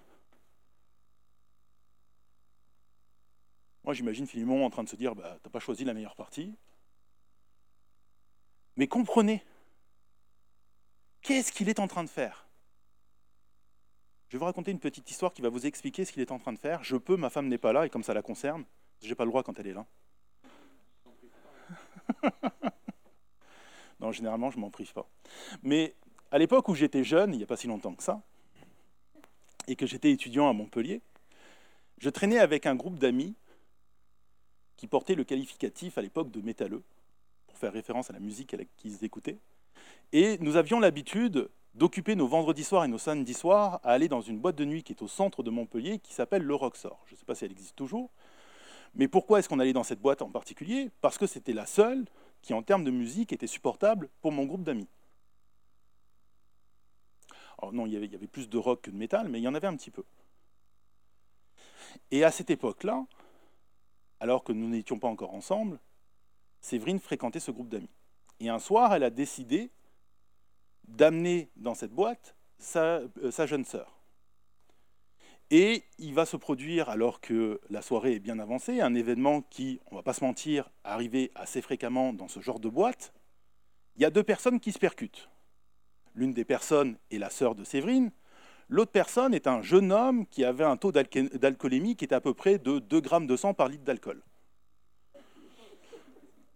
[3.83, 6.53] Moi, j'imagine Philemon en train de se dire bah, T'as pas choisi la meilleure partie.
[8.75, 9.43] Mais comprenez,
[11.21, 12.47] qu'est-ce qu'il est en train de faire?
[14.27, 16.39] Je vais vous raconter une petite histoire qui va vous expliquer ce qu'il est en
[16.39, 16.83] train de faire.
[16.83, 18.65] Je peux, ma femme n'est pas là, et comme ça la concerne,
[19.01, 19.85] je n'ai pas le droit quand elle est là.
[24.01, 25.09] non, généralement, je m'en prive pas.
[25.63, 25.95] Mais
[26.31, 28.21] à l'époque où j'étais jeune, il n'y a pas si longtemps que ça,
[29.67, 31.01] et que j'étais étudiant à Montpellier,
[31.97, 33.35] je traînais avec un groupe d'amis
[34.77, 36.83] qui portait le qualificatif à l'époque de métalleux,
[37.47, 39.39] pour faire référence à la musique qu'ils écoutaient.
[40.13, 44.21] Et nous avions l'habitude d'occuper nos vendredis soirs et nos samedis soirs à aller dans
[44.21, 47.03] une boîte de nuit qui est au centre de Montpellier, qui s'appelle le Roxor.
[47.07, 48.09] Je ne sais pas si elle existe toujours.
[48.95, 50.89] Mais pourquoi est-ce qu'on allait dans cette boîte en particulier?
[51.01, 52.05] Parce que c'était la seule
[52.41, 54.87] qui, en termes de musique, était supportable pour mon groupe d'amis.
[57.57, 59.55] Alors non, il y, avait, plus de rock que de métal, mais il y en
[59.55, 60.03] avait un petit peu.
[62.11, 63.05] Et à cette époque-là,
[64.19, 65.79] alors que nous n'étions pas encore ensemble,
[66.61, 67.89] Séverine fréquentait ce groupe d'amis.
[68.39, 69.71] Et un soir, elle a décidé
[70.87, 73.97] d'amener dans cette boîte sa, euh, sa jeune sœur.
[75.49, 79.79] Et il va se produire, alors que la soirée est bien avancée, un événement qui,
[79.87, 83.13] on ne va pas se mentir, arrivait assez fréquemment dans ce genre de boîte.
[83.95, 85.29] Il y a deux personnes qui se percutent.
[86.17, 88.09] L'une des personnes est la sœur de Séverine,
[88.69, 92.33] l'autre personne est un jeune homme qui avait un taux d'alcoolémie qui était à peu
[92.33, 94.23] près de 2 grammes de sang par litre d'alcool.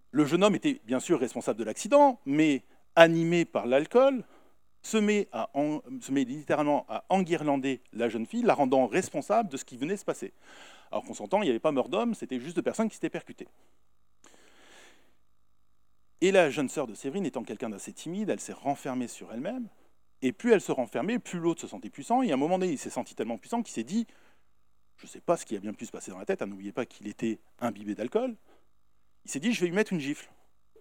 [0.09, 2.63] Le jeune homme était bien sûr responsable de l'accident, mais
[2.95, 4.23] animé par l'alcool,
[4.81, 5.29] se met,
[6.09, 10.05] littéralement à enguirlander la jeune fille, la rendant responsable de ce qui venait de se
[10.05, 10.33] passer.
[10.91, 13.11] Alors qu'on s'entend, il n'y avait pas meurtre d'homme, c'était juste de personnes qui s'étaient
[13.11, 13.47] percutées.
[16.21, 19.67] Et la jeune sœur de Séverine, étant quelqu'un d'assez timide, elle s'est renfermée sur elle-même.
[20.21, 22.21] Et plus elle se renfermait, plus l'autre se sentait puissant.
[22.21, 24.05] Et à un moment donné, il s'est senti tellement puissant qu'il s'est dit
[24.97, 26.45] Je ne sais pas ce qui a bien pu se passer dans la tête, hein,
[26.45, 28.35] n'oubliez pas qu'il était imbibé d'alcool.
[29.25, 30.29] Il s'est dit Je vais lui mettre une gifle.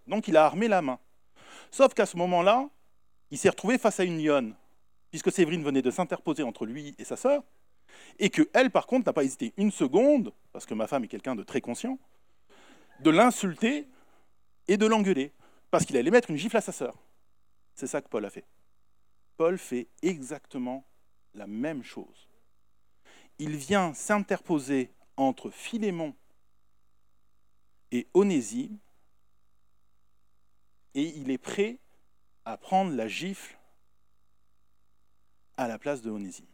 [0.06, 0.98] Donc il a armé la main.
[1.70, 2.68] Sauf qu'à ce moment-là,
[3.30, 4.54] il s'est retrouvé face à une lionne,
[5.10, 7.42] puisque Séverine venait de s'interposer entre lui et sa sœur,
[8.18, 11.08] et que elle, par contre, n'a pas hésité une seconde, parce que ma femme est
[11.08, 11.98] quelqu'un de très conscient,
[13.00, 13.88] de l'insulter
[14.70, 15.32] et de l'engueuler,
[15.72, 16.96] parce qu'il allait mettre une gifle à sa sœur.
[17.74, 18.46] C'est ça que Paul a fait.
[19.36, 20.86] Paul fait exactement
[21.34, 22.28] la même chose.
[23.40, 26.14] Il vient s'interposer entre Philémon
[27.90, 28.78] et Onésime,
[30.94, 31.78] et il est prêt
[32.44, 33.58] à prendre la gifle
[35.56, 36.46] à la place de Onésime.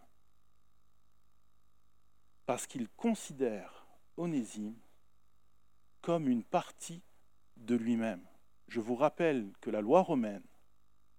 [2.47, 4.75] Parce qu'il considère Onésime
[6.01, 7.03] comme une partie
[7.57, 8.23] de lui-même.
[8.69, 10.43] Je vous rappelle que la loi romaine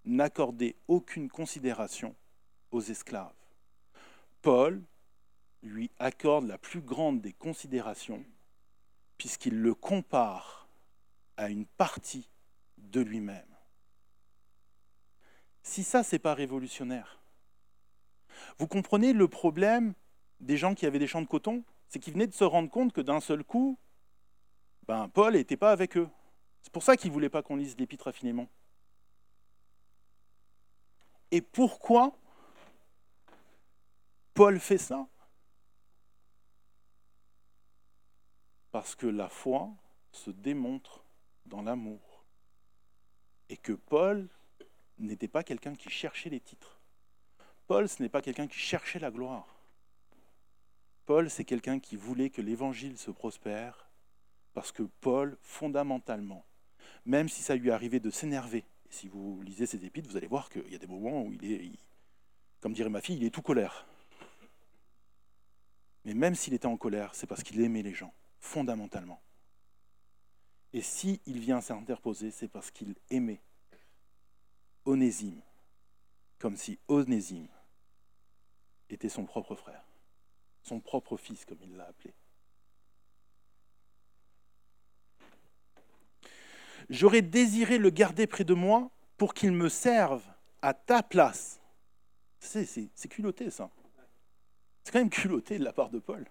[0.04, 2.14] n'accordait aucune considération
[2.70, 3.32] aux esclaves.
[4.42, 4.82] Paul
[5.62, 8.24] lui accorde la plus grande des considérations
[9.16, 10.68] puisqu'il le compare
[11.36, 12.28] à une partie
[12.78, 13.44] de lui-même.
[15.62, 17.20] Si ça, c'est pas révolutionnaire,
[18.58, 19.94] vous comprenez le problème
[20.40, 21.64] des gens qui avaient des champs de coton?
[21.88, 23.78] C'est qu'ils venaient de se rendre compte que d'un seul coup,
[24.86, 26.08] ben, Paul n'était pas avec eux.
[26.62, 28.48] C'est pour ça qu'ils ne voulaient pas qu'on lise l'épître Philémon.
[31.30, 32.16] Et pourquoi
[34.34, 35.06] Paul fait ça?
[38.70, 39.70] Parce que la foi
[40.12, 41.04] se démontre
[41.46, 42.24] dans l'amour.
[43.48, 44.28] Et que Paul
[44.98, 46.78] n'était pas quelqu'un qui cherchait les titres.
[47.66, 49.46] Paul, ce n'est pas quelqu'un qui cherchait la gloire.
[51.06, 53.87] Paul, c'est quelqu'un qui voulait que l'évangile se prospère,
[54.54, 56.44] parce que Paul, fondamentalement,
[57.04, 60.26] même si ça lui arrivait de s'énerver, et si vous lisez ses épîtres, vous allez
[60.26, 61.70] voir qu'il y a des moments où il est,
[62.60, 63.86] comme dirait ma fille, il est tout colère.
[66.04, 69.20] Mais même s'il était en colère, c'est parce qu'il aimait les gens, fondamentalement.
[70.72, 73.42] Et s'il vient s'interposer, c'est parce qu'il aimait
[74.84, 75.40] Onésime,
[76.38, 77.48] comme si Onésime
[78.90, 79.84] était son propre frère,
[80.62, 82.14] son propre fils, comme il l'a appelé.
[86.90, 90.22] J'aurais désiré le garder près de moi pour qu'il me serve
[90.62, 91.60] à ta place.
[92.40, 93.70] C'est culotté, ça.
[94.84, 96.26] C'est quand même culotté de la part de Paul.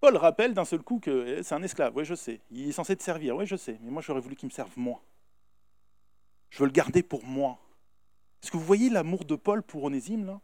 [0.00, 2.72] Paul rappelle d'un seul coup que eh, c'est un esclave, oui je sais, il est
[2.72, 5.02] censé te servir, oui je sais, mais moi j'aurais voulu qu'il me serve moi.
[6.50, 7.58] Je veux le garder pour moi.
[8.42, 10.40] Est-ce que vous voyez l'amour de Paul pour Onésime là?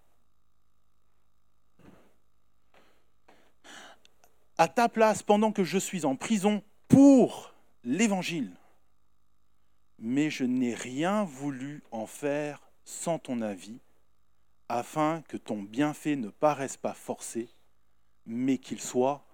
[4.56, 7.51] À ta place, pendant que je suis en prison pour
[7.84, 8.56] l'évangile,
[9.98, 13.78] mais je n'ai rien voulu en faire sans ton avis,
[14.68, 17.48] afin que ton bienfait ne paraisse pas forcé,
[18.26, 19.24] mais qu'il soit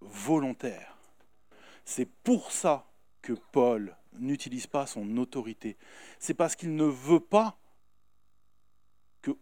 [0.00, 0.96] volontaire.
[1.84, 2.86] C'est pour ça
[3.22, 5.76] que Paul n'utilise pas son autorité.
[6.18, 7.58] C'est parce qu'il ne veut pas
[9.22, 9.32] que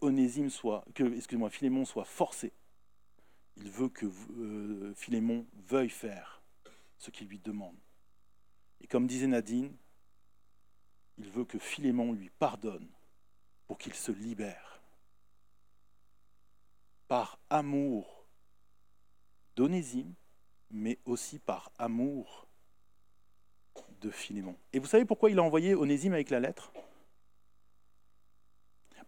[0.49, 1.20] soit, que,
[1.51, 2.53] Philémon soit forcé.
[3.57, 6.42] Il veut que euh, Philémon veuille faire
[6.99, 7.77] ce qu'il lui demande.
[8.85, 9.75] Et comme disait Nadine,
[11.16, 12.87] il veut que Philémon lui pardonne
[13.66, 14.83] pour qu'il se libère.
[17.09, 18.27] Par amour
[19.57, 20.12] d'Onésime,
[20.70, 22.47] mais aussi par amour
[24.03, 24.55] de Philémon.
[24.75, 26.70] Et vous savez pourquoi il a envoyé Onésime avec la lettre?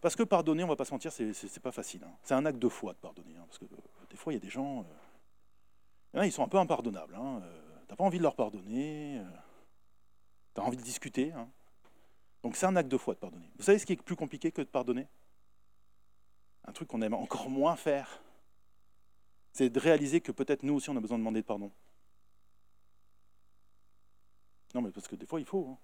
[0.01, 2.03] Parce que pardonner, on va pas se mentir, c'est pas facile.
[2.03, 2.17] Hein.
[2.23, 3.35] C'est un acte de foi de pardonner.
[3.37, 3.77] Hein, parce que euh,
[4.09, 4.87] des fois, il y a des gens,
[6.15, 7.13] euh, ils sont un peu impardonnables.
[7.13, 9.21] Hein, euh, T'as pas envie de leur pardonner,
[10.61, 11.31] tu envie de discuter.
[11.31, 11.49] Hein.
[12.43, 13.49] Donc c'est un acte de foi de pardonner.
[13.57, 15.07] Vous savez ce qui est plus compliqué que de pardonner?
[16.65, 18.21] Un truc qu'on aime encore moins faire,
[19.53, 21.71] c'est de réaliser que peut-être nous aussi on a besoin de demander de pardon.
[24.75, 25.65] Non, mais parce que des fois, il faut.
[25.69, 25.77] Hein.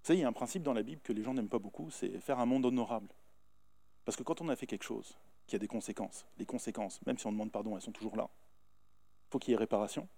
[0.00, 1.58] Vous savez, il y a un principe dans la Bible que les gens n'aiment pas
[1.58, 3.08] beaucoup, c'est faire un monde honorable.
[4.04, 5.16] Parce que quand on a fait quelque chose
[5.46, 8.28] qui a des conséquences, les conséquences, même si on demande pardon, elles sont toujours là.
[9.28, 10.08] Il faut qu'il y ait réparation.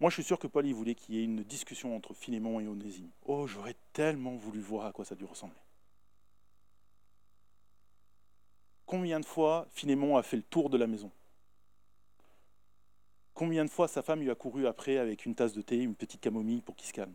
[0.00, 2.60] Moi, je suis sûr que Paul il voulait qu'il y ait une discussion entre Philémon
[2.60, 3.10] et Onésime.
[3.24, 5.58] Oh, j'aurais tellement voulu voir à quoi ça a dû ressembler.
[8.86, 11.10] Combien de fois Philémon a fait le tour de la maison?
[13.34, 15.94] Combien de fois sa femme lui a couru après avec une tasse de thé, une
[15.94, 17.14] petite camomille pour qu'il se calme?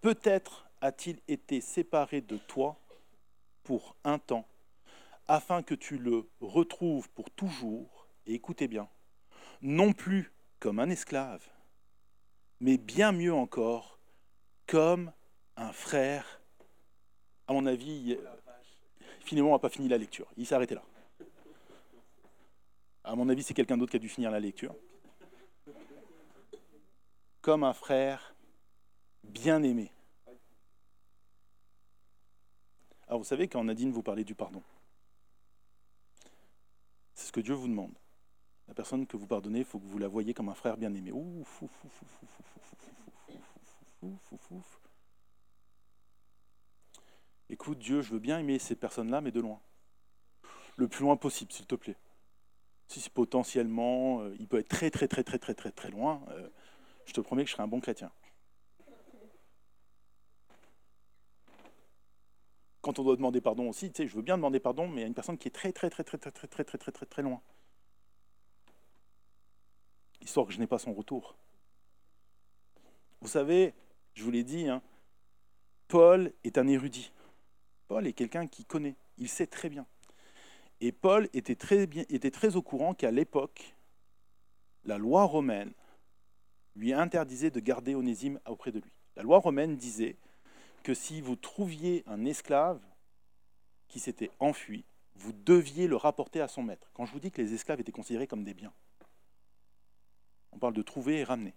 [0.00, 2.78] Peut-être a-t-il été séparé de toi
[3.66, 4.46] pour un temps,
[5.26, 8.88] afin que tu le retrouves pour toujours, et écoutez bien,
[9.60, 11.44] non plus comme un esclave,
[12.60, 13.98] mais bien mieux encore,
[14.68, 15.12] comme
[15.56, 16.40] un frère
[17.48, 18.16] à mon avis,
[19.20, 20.26] finalement, n'a pas fini la lecture.
[20.36, 20.82] Il s'est arrêté là.
[23.02, 24.74] À mon avis, c'est quelqu'un d'autre qui a dû finir la lecture.
[27.40, 28.34] Comme un frère
[29.24, 29.62] bien
[33.08, 34.62] Alors vous savez, quand Nadine vous parlait du pardon,
[37.14, 37.94] c'est ce que Dieu vous demande.
[38.68, 41.12] La personne que vous pardonnez, il faut que vous la voyez comme un frère bien-aimé.
[47.48, 49.60] Écoute, Dieu, je veux bien aimer ces personnes-là, mais de loin.
[50.76, 51.96] Le plus loin possible, s'il te plaît.
[52.88, 56.48] Si potentiellement, euh, il peut être très, très, très, très, très, très, très loin, euh,
[57.04, 58.10] je te promets que je serai un bon chrétien.
[62.86, 65.06] Quand on doit demander pardon aussi, tu sais, je veux bien demander pardon, mais a
[65.06, 67.22] une personne qui est très, très, très, très, très, très, très, très, très, très, très
[67.22, 67.42] loin.
[70.20, 71.34] Histoire que je n'ai pas son retour.
[73.20, 73.74] Vous savez,
[74.14, 74.82] je vous l'ai dit, hein,
[75.88, 77.10] Paul est un érudit.
[77.88, 79.84] Paul est quelqu'un qui connaît, il sait très bien.
[80.80, 83.74] Et Paul était très, bien, était très au courant qu'à l'époque,
[84.84, 85.72] la loi romaine
[86.76, 88.92] lui interdisait de garder Onésime auprès de lui.
[89.16, 90.14] La loi romaine disait
[90.86, 92.80] que si vous trouviez un esclave
[93.88, 94.84] qui s'était enfui,
[95.16, 96.92] vous deviez le rapporter à son maître.
[96.94, 98.72] Quand je vous dis que les esclaves étaient considérés comme des biens,
[100.52, 101.54] on parle de trouver et ramener.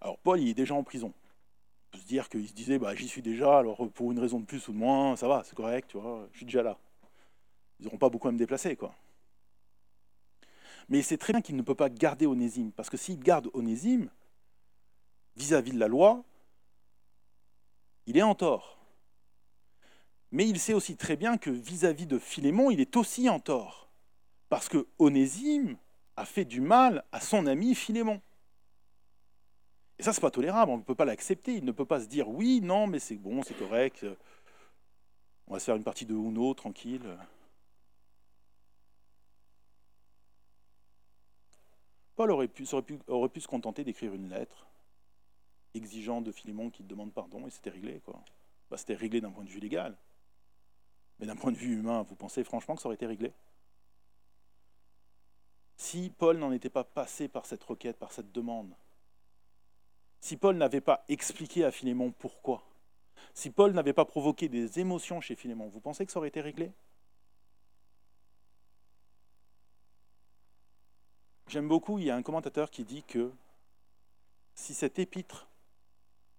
[0.00, 1.12] Alors Paul, il est déjà en prison
[1.92, 4.66] se dire qu'il se disait bah, j'y suis déjà, alors pour une raison de plus
[4.68, 6.78] ou de moins, ça va, c'est correct, tu vois, je suis déjà là.
[7.80, 8.94] Ils n'auront pas beaucoup à me déplacer, quoi.
[10.88, 14.08] Mais c'est très bien qu'il ne peut pas garder Onésime, parce que s'il garde Onésime,
[15.36, 16.24] vis-à-vis de la loi,
[18.06, 18.78] il est en tort.
[20.30, 23.88] Mais il sait aussi très bien que vis-à-vis de Philémon, il est aussi en tort.
[24.48, 25.76] Parce que Onésime
[26.16, 28.20] a fait du mal à son ami Philémon.
[29.98, 31.54] Et ça, c'est pas tolérable, on ne peut pas l'accepter.
[31.54, 34.04] Il ne peut pas se dire oui, non, mais c'est bon, c'est correct.
[35.46, 37.16] On va se faire une partie de Uno, tranquille.
[42.16, 44.66] Paul aurait pu, se contenter d'écrire une lettre
[45.74, 48.00] exigeant de Philémon qu'il demande pardon et c'était réglé.
[48.00, 48.22] quoi.
[48.70, 49.96] Bah, c'était réglé d'un point de vue légal.
[51.18, 53.32] Mais d'un point de vue humain, vous pensez franchement que ça aurait été réglé?
[55.76, 58.74] Si Paul n'en était pas passé par cette requête, par cette demande,
[60.20, 62.64] si Paul n'avait pas expliqué à Philémon pourquoi,
[63.34, 66.40] si Paul n'avait pas provoqué des émotions chez Philémon, vous pensez que ça aurait été
[66.40, 66.72] réglé?
[71.48, 73.30] J'aime beaucoup, il y a un commentateur qui dit que
[74.54, 75.48] si cet épître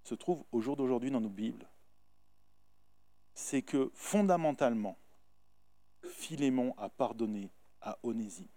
[0.05, 1.67] se trouve au jour d'aujourd'hui dans nos Bibles,
[3.33, 4.97] c'est que fondamentalement,
[6.03, 7.51] Philémon a pardonné
[7.81, 8.47] à Onésime.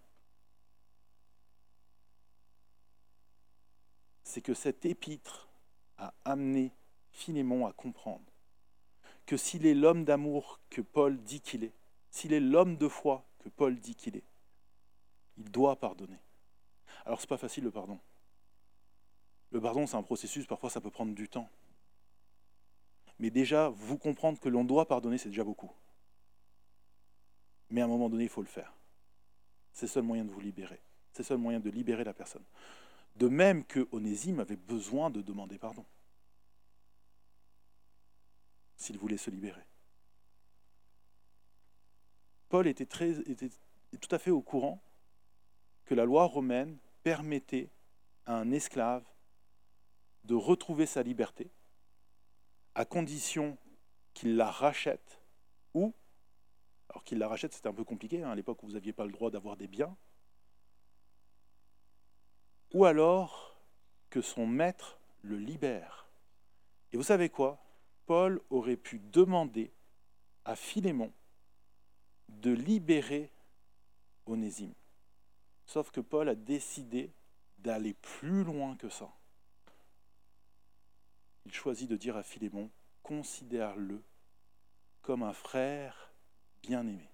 [4.28, 5.49] c'est que cet épître
[5.96, 6.70] a amené
[7.12, 8.30] Philémon à comprendre
[9.24, 11.72] que s'il est l'homme d'amour que Paul dit qu'il est,
[12.11, 14.28] s'il est l'homme de foi que Paul dit qu'il est,
[15.38, 16.18] il doit pardonner.
[17.07, 17.99] Alors c'est pas facile le pardon.
[19.51, 21.49] Le pardon c'est un processus, parfois ça peut prendre du temps.
[23.18, 25.72] Mais déjà, vous comprendre que l'on doit pardonner, c'est déjà beaucoup.
[27.70, 28.72] Mais à un moment donné, il faut le faire.
[29.72, 30.80] C'est le seul moyen de vous libérer.
[31.12, 32.44] C'est le seul moyen de libérer la personne.
[33.16, 35.84] De même que Onésime avait besoin de demander pardon
[38.76, 39.64] s'il voulait se libérer.
[42.49, 43.51] Paul était, très, était
[44.01, 44.80] tout à fait au courant
[45.84, 47.70] que la loi romaine permettait
[48.24, 49.05] à un esclave
[50.24, 51.50] de retrouver sa liberté
[52.74, 53.58] à condition
[54.14, 55.20] qu'il la rachète
[55.74, 55.94] ou,
[56.88, 59.04] alors qu'il la rachète c'était un peu compliqué, hein, à l'époque où vous n'aviez pas
[59.04, 59.96] le droit d'avoir des biens,
[62.72, 63.56] ou alors
[64.10, 66.08] que son maître le libère.
[66.92, 67.62] Et vous savez quoi?
[68.06, 69.72] Paul aurait pu demander
[70.44, 71.12] à Philémon
[72.28, 73.30] de libérer
[74.26, 74.74] Onésime.
[75.66, 77.12] Sauf que Paul a décidé
[77.58, 79.10] d'aller plus loin que ça.
[81.49, 82.70] Il choisit de dire à Philémon,
[83.03, 84.03] considère-le
[85.01, 86.12] comme un frère
[86.62, 87.09] bien-aimé.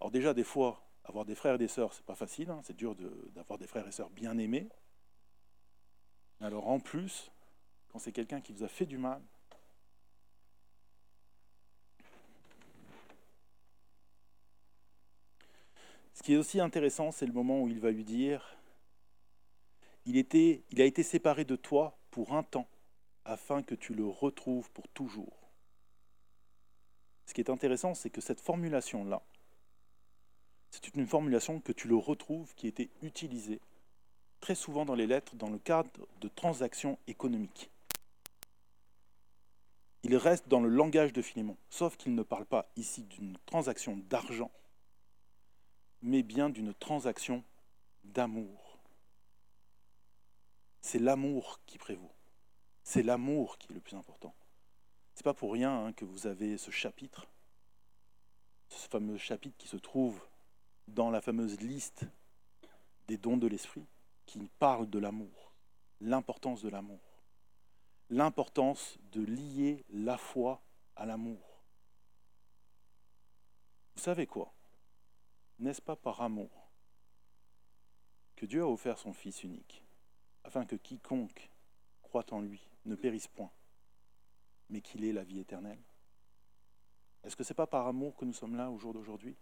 [0.00, 2.62] Alors déjà, des fois, avoir des frères et des sœurs, c'est pas facile, hein.
[2.64, 2.96] c'est dur
[3.34, 4.70] d'avoir des frères et sœurs bien aimés.
[6.40, 7.30] Mais alors en plus,
[7.90, 9.20] quand c'est quelqu'un qui vous a fait du mal,
[16.14, 18.56] Ce qui est aussi intéressant, c'est le moment où il va lui dire
[20.04, 22.68] il a été séparé de toi pour un temps,
[23.24, 25.50] afin que tu le retrouves pour toujours.
[27.26, 29.22] Ce qui est intéressant, c'est que cette formulation-là,
[30.70, 33.60] c'est une formulation que tu le retrouves qui était utilisée
[34.40, 37.70] très souvent dans les lettres dans le cadre de transactions économiques.
[40.02, 43.96] Il reste dans le langage de Philémon, sauf qu'il ne parle pas ici d'une transaction
[44.10, 44.50] d'argent,
[46.00, 47.44] mais bien d'une transaction
[48.02, 48.78] d'amour.
[50.80, 52.10] C'est l'amour qui prévaut.
[52.82, 54.34] C'est l'amour qui est le plus important.
[55.14, 57.28] C'est pas pour rien hein, que vous avez ce chapitre,
[58.68, 60.20] ce fameux chapitre qui se trouve
[60.88, 62.06] dans la fameuse liste
[63.08, 63.86] des dons de l'esprit
[64.26, 65.52] qui parle de l'amour,
[66.00, 67.22] l'importance de l'amour,
[68.10, 70.62] l'importance de lier la foi
[70.96, 71.62] à l'amour.
[73.94, 74.52] Vous savez quoi?
[75.58, 76.70] N'est-ce pas par amour
[78.34, 79.84] que Dieu a offert son Fils unique,
[80.42, 81.50] afin que quiconque
[82.02, 83.50] croit en lui ne périsse point,
[84.70, 85.82] mais qu'il ait la vie éternelle
[87.24, 89.36] Est-ce que ce n'est pas par amour que nous sommes là au jour d'aujourd'hui?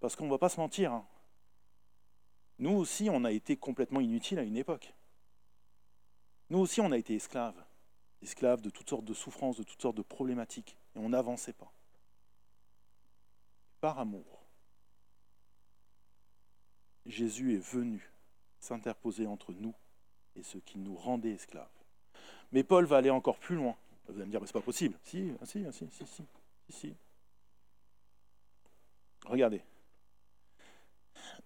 [0.00, 0.92] Parce qu'on ne va pas se mentir.
[0.92, 1.06] Hein.
[2.58, 4.94] Nous aussi, on a été complètement inutiles à une époque.
[6.50, 7.64] Nous aussi, on a été esclaves.
[8.22, 10.76] Esclaves de toutes sortes de souffrances, de toutes sortes de problématiques.
[10.94, 11.72] Et on n'avançait pas.
[13.80, 14.42] Par amour,
[17.04, 18.10] Jésus est venu
[18.58, 19.74] s'interposer entre nous
[20.34, 21.68] et ceux qui nous rendaient esclaves.
[22.52, 23.74] Mais Paul va aller encore plus loin.
[24.08, 24.96] Vous allez me dire, mais c'est pas possible.
[25.02, 26.24] Si, si, si, si, si,
[26.70, 26.94] si.
[29.26, 29.62] Regardez.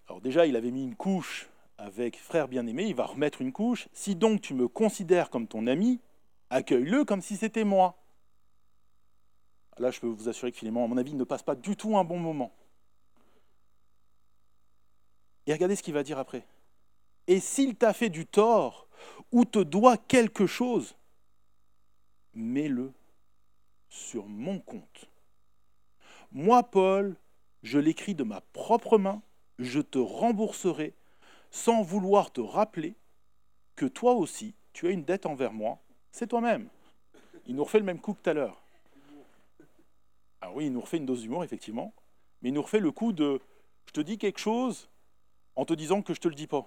[0.08, 1.48] Alors déjà, il avait mis une couche
[1.78, 3.88] avec frère bien-aimé, il va remettre une couche.
[3.92, 6.00] Si donc tu me considères comme ton ami,
[6.50, 7.96] accueille-le comme si c'était moi.
[9.78, 11.96] Là, je peux vous assurer que Philémon, à mon avis, ne passe pas du tout
[11.96, 12.52] un bon moment.
[15.46, 16.44] Et regardez ce qu'il va dire après.
[17.26, 18.88] Et s'il t'a fait du tort
[19.32, 20.96] ou te doit quelque chose,
[22.34, 22.92] mets-le
[23.88, 25.10] sur mon compte.
[26.32, 27.16] Moi, Paul,
[27.62, 29.22] je l'écris de ma propre main,
[29.58, 30.94] je te rembourserai
[31.50, 32.94] sans vouloir te rappeler
[33.76, 35.78] que toi aussi, tu as une dette envers moi,
[36.12, 36.68] c'est toi-même.
[37.46, 38.62] Il nous refait le même coup que tout à l'heure.
[40.40, 41.92] Ah oui, il nous refait une dose d'humour, effectivement,
[42.40, 43.40] mais il nous refait le coup de
[43.86, 44.88] je te dis quelque chose
[45.56, 46.66] en te disant que je ne te le dis pas.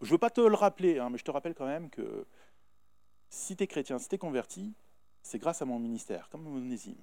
[0.00, 2.26] Je ne veux pas te le rappeler, hein, mais je te rappelle quand même que
[3.30, 4.74] si tu es chrétien, si tu es converti,
[5.22, 7.02] c'est grâce à mon ministère, comme Onésime.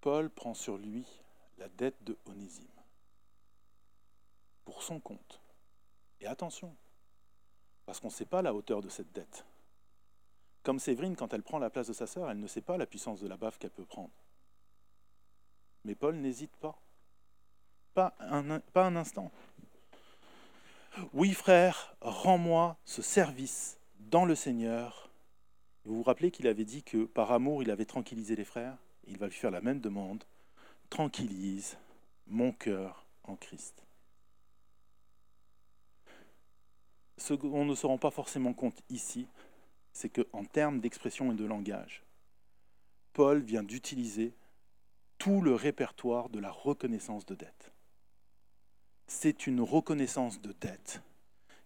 [0.00, 1.04] Paul prend sur lui
[1.58, 2.66] la dette de Onésime
[4.64, 5.42] pour son compte.
[6.20, 6.74] Et attention,
[7.84, 9.44] parce qu'on ne sait pas la hauteur de cette dette.
[10.62, 12.86] Comme Séverine, quand elle prend la place de sa sœur, elle ne sait pas la
[12.86, 14.12] puissance de la baffe qu'elle peut prendre.
[15.84, 16.80] Mais Paul n'hésite pas.
[17.94, 19.30] Pas un, instant.
[21.12, 25.10] Oui, frère, rends-moi ce service dans le Seigneur.
[25.84, 28.76] Vous vous rappelez qu'il avait dit que par amour, il avait tranquillisé les frères?
[29.06, 30.24] Il va lui faire la même demande.
[30.88, 31.76] Tranquillise
[32.26, 33.84] mon cœur en Christ.
[37.16, 39.26] Ce qu'on ne se rend pas forcément compte ici,
[39.92, 42.02] c'est qu'en termes d'expression et de langage,
[43.12, 44.32] Paul vient d'utiliser
[45.20, 47.74] tout le répertoire de la reconnaissance de dette.
[49.06, 51.02] C'est une reconnaissance de dette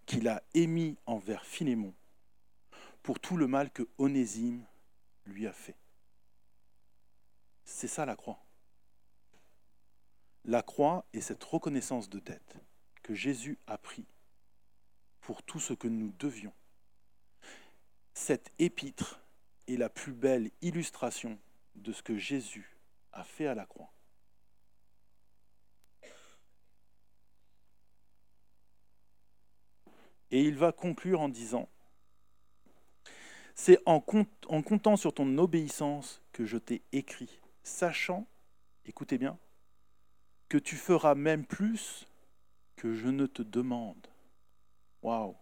[0.07, 1.95] qu'il a émis envers Philémon
[3.05, 4.65] pour tout le mal que Onésime
[5.27, 5.77] lui a fait.
[7.65, 8.45] C'est ça la croix.
[10.45, 12.57] La croix est cette reconnaissance de dette
[13.05, 14.05] que Jésus a pris
[15.21, 16.53] pour tout ce que nous devions.
[18.15, 19.21] Cette épître
[19.69, 21.39] est la plus belle illustration
[21.77, 22.74] de ce que Jésus
[23.15, 23.91] a fait à la croix.
[30.31, 31.69] Et il va conclure en disant,
[33.55, 38.27] c'est en, comptant sur ton obéissance que je t'ai écrit, sachant,
[38.85, 39.39] écoutez bien,
[40.49, 42.09] que tu feras même plus
[42.75, 44.09] que je ne te demande.
[45.03, 45.37] Waouh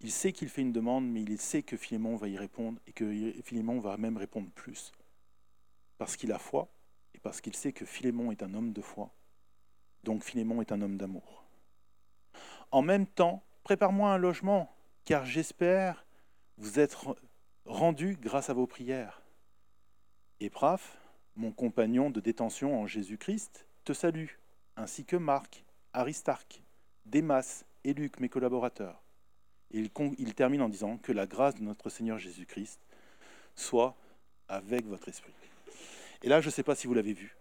[0.00, 2.92] Il sait qu'il fait une demande, mais il sait que Philémon va y répondre et
[2.92, 4.92] que Philémon va même répondre plus
[5.98, 6.68] parce qu'il a foi
[7.14, 9.10] et parce qu'il sait que Philémon est un homme de foi.
[10.02, 11.44] Donc Philémon est un homme d'amour.
[12.70, 14.74] En même temps, prépare-moi un logement,
[15.04, 16.04] car j'espère
[16.58, 17.16] vous être
[17.64, 19.22] rendu grâce à vos prières.
[20.40, 20.98] Et Praf,
[21.36, 24.28] mon compagnon de détention en Jésus-Christ, te salue,
[24.76, 26.62] ainsi que Marc, Aristarque,
[27.06, 29.02] Démas et Luc, mes collaborateurs.
[29.70, 32.80] Et il, il termine en disant que la grâce de notre Seigneur Jésus-Christ
[33.54, 33.96] soit
[34.48, 35.32] avec votre esprit.
[36.24, 37.36] Et là, je ne sais pas si vous l'avez vu,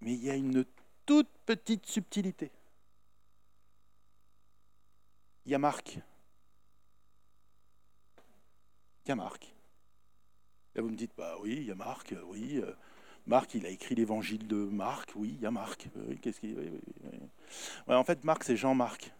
[0.00, 0.64] mais il y a une
[1.04, 2.50] toute petite subtilité.
[5.44, 5.98] Il y a Marc.
[9.04, 9.54] Il y a Marc.
[10.74, 12.56] Là, vous me dites, bah oui, il y a Marc, euh, oui.
[12.56, 12.72] Euh,
[13.26, 15.86] Marc, il a écrit l'évangile de Marc, oui, il y a Marc.
[16.22, 16.56] qu'est-ce qu'il...
[17.86, 19.12] en fait, Marc, c'est Jean-Marc.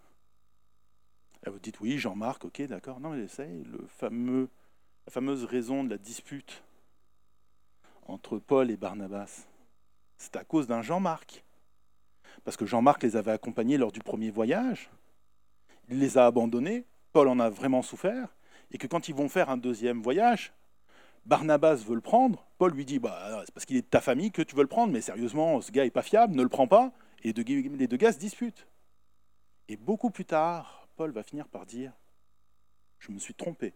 [1.43, 2.99] Là, vous dites, oui, Jean-Marc, ok, d'accord.
[3.01, 3.63] Non, mais c'est
[4.01, 4.09] la
[5.11, 6.63] fameuse raison de la dispute
[8.09, 9.47] entre Paul et Barnabas
[10.17, 11.45] C'est à cause d'un Jean-Marc.
[12.45, 14.91] Parce que Jean-Marc les avait accompagnés lors du premier voyage,
[15.89, 18.29] il les a abandonnés, Paul en a vraiment souffert,
[18.71, 20.53] et que quand ils vont faire un deuxième voyage,
[21.25, 24.31] Barnabas veut le prendre, Paul lui dit bah, c'est parce qu'il est de ta famille
[24.31, 26.69] que tu veux le prendre, mais sérieusement, ce gars est pas fiable, ne le prends
[26.69, 26.93] pas.
[27.23, 28.69] Et les deux gars se disputent.
[29.69, 31.93] Et beaucoup plus tard, Paul va finir par dire
[33.01, 33.75] Je me suis trompé.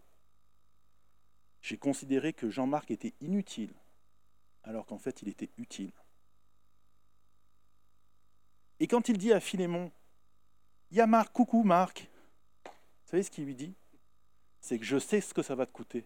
[1.61, 3.73] J'ai considéré que Jean-Marc était inutile,
[4.63, 5.91] alors qu'en fait il était utile.
[8.79, 9.91] Et quand il dit à Philémon
[10.89, 12.09] Il y a Marc, coucou Marc,
[12.65, 12.71] vous
[13.05, 13.75] savez ce qu'il lui dit?
[14.59, 16.05] C'est que je sais ce que ça va te coûter.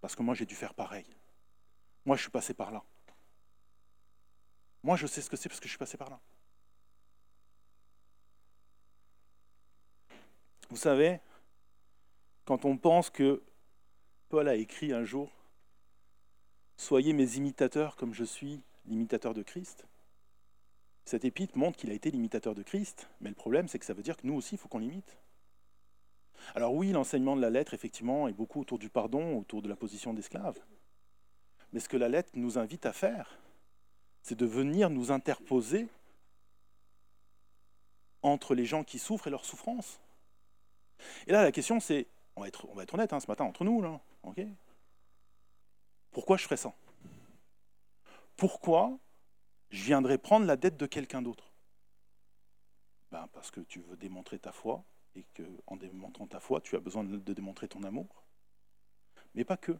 [0.00, 1.06] Parce que moi, j'ai dû faire pareil.
[2.04, 2.82] Moi, je suis passé par là.
[4.82, 6.20] Moi, je sais ce que c'est parce que je suis passé par là.
[10.68, 11.20] Vous savez,
[12.44, 13.42] quand on pense que
[14.28, 15.30] Paul a écrit un jour,
[16.76, 19.86] Soyez mes imitateurs comme je suis l'imitateur de Christ,
[21.04, 23.94] cette épître montre qu'il a été l'imitateur de Christ, mais le problème c'est que ça
[23.94, 25.16] veut dire que nous aussi, il faut qu'on l'imite.
[26.54, 29.76] Alors oui, l'enseignement de la lettre, effectivement, est beaucoup autour du pardon, autour de la
[29.76, 30.58] position d'esclave.
[31.72, 33.38] Mais ce que la lettre nous invite à faire,
[34.22, 35.88] c'est de venir nous interposer
[38.22, 40.00] entre les gens qui souffrent et leurs souffrances.
[41.26, 43.64] Et là, la question, c'est, on va être, on va honnête hein, ce matin entre
[43.64, 44.40] nous, là, ok?
[46.16, 46.74] Pourquoi je ferais ça?
[48.38, 48.98] Pourquoi
[49.68, 51.52] je viendrais prendre la dette de quelqu'un d'autre?
[53.12, 54.82] Ben, Parce que tu veux démontrer ta foi,
[55.14, 58.24] et qu'en démontrant ta foi, tu as besoin de démontrer ton amour.
[59.34, 59.72] Mais pas que.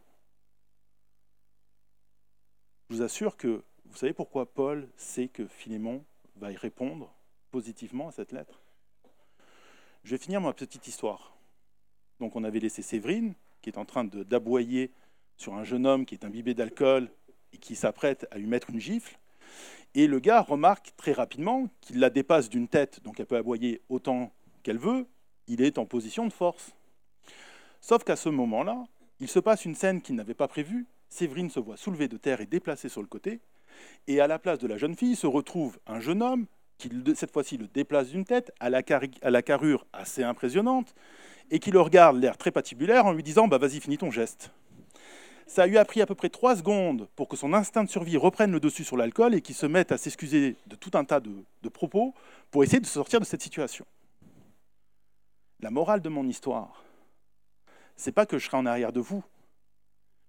[2.91, 7.14] Je vous assure que vous savez pourquoi Paul sait que Philémon va y répondre
[7.51, 8.61] positivement à cette lettre?
[10.05, 11.34] Je vais finir ma petite histoire.
[12.20, 14.93] Donc on avait laissé Séverine, qui est en train d'aboyer
[15.37, 17.09] sur un jeune homme qui est imbibé d'alcool
[17.53, 19.18] et qui s'apprête à lui mettre une gifle.
[19.95, 23.80] Et le gars remarque très rapidement qu'il la dépasse d'une tête, donc elle peut aboyer
[23.89, 24.32] autant
[24.62, 25.07] qu'elle veut,
[25.47, 26.72] il est en position de force.
[27.80, 28.84] Sauf qu'à ce moment-là,
[29.20, 30.87] il se passe une scène qu'il n'avait pas prévue.
[31.09, 33.41] Séverine se voit soulevée de terre et déplacée sur le côté.
[34.07, 36.47] Et à la place de la jeune fille se retrouve un jeune homme
[36.78, 38.82] qui, cette fois-ci, le déplace d'une tête, à la,
[39.22, 40.95] à la carrure assez impressionnante,
[41.51, 44.51] et qui le regarde l'air très patibulaire en lui disant bah, Vas-y, finis ton geste.
[45.47, 48.17] Ça lui a pris à peu près trois secondes pour que son instinct de survie
[48.17, 51.21] reprenne le dessus sur l'alcool et qu'il se mette à s'excuser de tout un tas
[51.21, 52.15] de propos
[52.51, 53.87] pour essayer de sortir de cette situation.
[55.61, 56.85] La morale de mon histoire,
[57.97, 59.25] c'est pas que je serai en arrière de vous,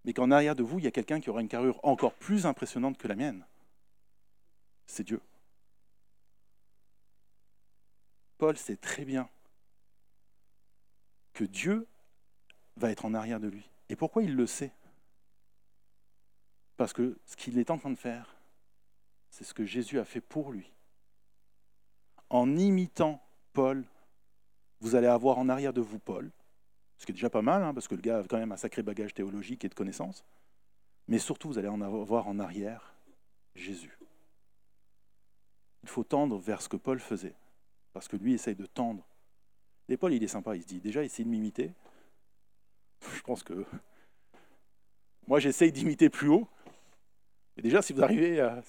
[0.05, 2.45] mais qu'en arrière de vous, il y a quelqu'un qui aura une carrure encore plus
[2.45, 3.45] impressionnante que la mienne.
[4.85, 5.19] C'est Dieu.
[8.37, 9.27] Paul sait très bien
[11.33, 11.87] que Dieu
[12.77, 13.67] va être en arrière de lui.
[13.89, 14.71] Et pourquoi il le sait?
[16.77, 18.35] Parce que ce qu'il est en train de faire,
[19.29, 20.71] c'est ce que Jésus a fait pour lui.
[22.29, 23.21] En imitant
[23.53, 23.85] Paul,
[24.79, 26.31] vous allez avoir en arrière de vous Paul,
[26.97, 28.57] ce qui est déjà pas mal, hein, parce que le gars a quand même un
[28.57, 30.23] sacré bagage théologique et de connaissances,
[31.07, 32.93] mais surtout vous allez en avoir en arrière
[33.55, 33.97] Jésus.
[35.83, 37.35] Il faut tendre vers ce que Paul faisait,
[37.93, 39.07] parce que lui essaye de tendre.
[39.89, 41.71] Et Paul, il est sympa, il se dit, déjà, essaye de m'imiter.
[43.13, 43.65] Je pense que
[45.27, 46.47] moi, j'essaye d'imiter plus haut.
[47.57, 48.63] Et déjà, si vous arrivez à...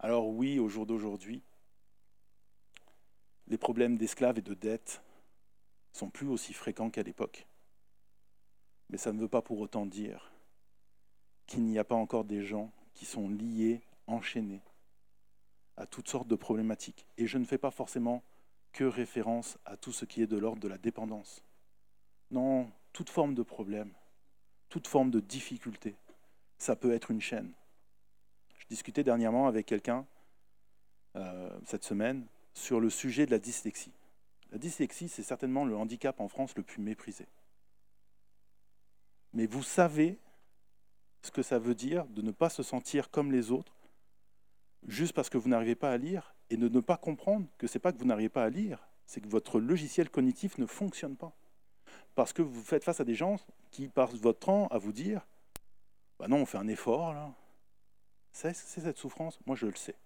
[0.00, 1.42] Alors oui, au jour d'aujourd'hui,
[3.46, 5.02] les problèmes d'esclaves et de dettes
[5.92, 7.46] sont plus aussi fréquents qu'à l'époque.
[8.88, 10.32] Mais ça ne veut pas pour autant dire
[11.46, 14.62] qu'il n'y a pas encore des gens qui sont liés, enchaînés
[15.76, 17.06] à toutes sortes de problématiques.
[17.16, 18.22] Et je ne fais pas forcément
[18.72, 21.44] que référence à tout ce qui est de l'ordre de la dépendance.
[22.30, 23.92] Non, toute forme de problème,
[24.70, 25.96] toute forme de difficulté,
[26.56, 27.52] ça peut être une chaîne.
[28.58, 30.06] Je discutais dernièrement avec quelqu'un
[31.16, 33.92] euh, cette semaine sur le sujet de la dyslexie.
[34.52, 37.26] La dyslexie, c'est certainement le handicap en France le plus méprisé.
[39.32, 40.18] Mais vous savez
[41.22, 43.76] ce que ça veut dire de ne pas se sentir comme les autres
[44.86, 47.76] juste parce que vous n'arrivez pas à lire et de ne pas comprendre que ce
[47.76, 51.16] n'est pas que vous n'arrivez pas à lire, c'est que votre logiciel cognitif ne fonctionne
[51.16, 51.36] pas.
[52.20, 53.36] Parce que vous faites face à des gens
[53.70, 55.26] qui passent votre temps à vous dire
[56.18, 57.32] bah non, on fait un effort là.
[58.30, 59.96] C'est cette souffrance, moi je le sais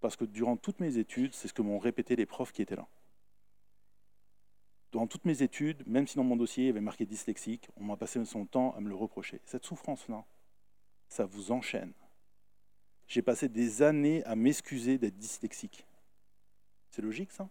[0.00, 2.76] parce que durant toutes mes études, c'est ce que m'ont répété les profs qui étaient
[2.76, 2.88] là.
[4.90, 7.84] Durant toutes mes études, même si dans mon dossier il y avait marqué dyslexique, on
[7.84, 9.42] m'a passé son temps à me le reprocher.
[9.44, 10.24] Cette souffrance-là,
[11.08, 11.92] ça vous enchaîne.
[13.06, 15.86] J'ai passé des années à m'excuser d'être dyslexique.
[16.88, 17.50] C'est logique ça?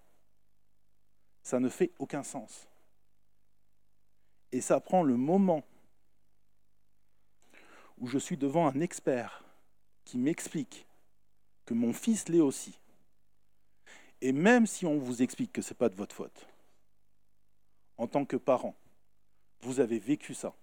[1.43, 2.67] Ça ne fait aucun sens.
[4.53, 5.65] Et ça prend le moment
[7.97, 9.43] où je suis devant un expert
[10.05, 10.85] qui m'explique
[11.65, 12.79] que mon fils l'est aussi.
[14.21, 16.47] Et même si on vous explique que ce n'est pas de votre faute,
[17.97, 18.75] en tant que parent,
[19.61, 20.53] Vous avez vécu ça.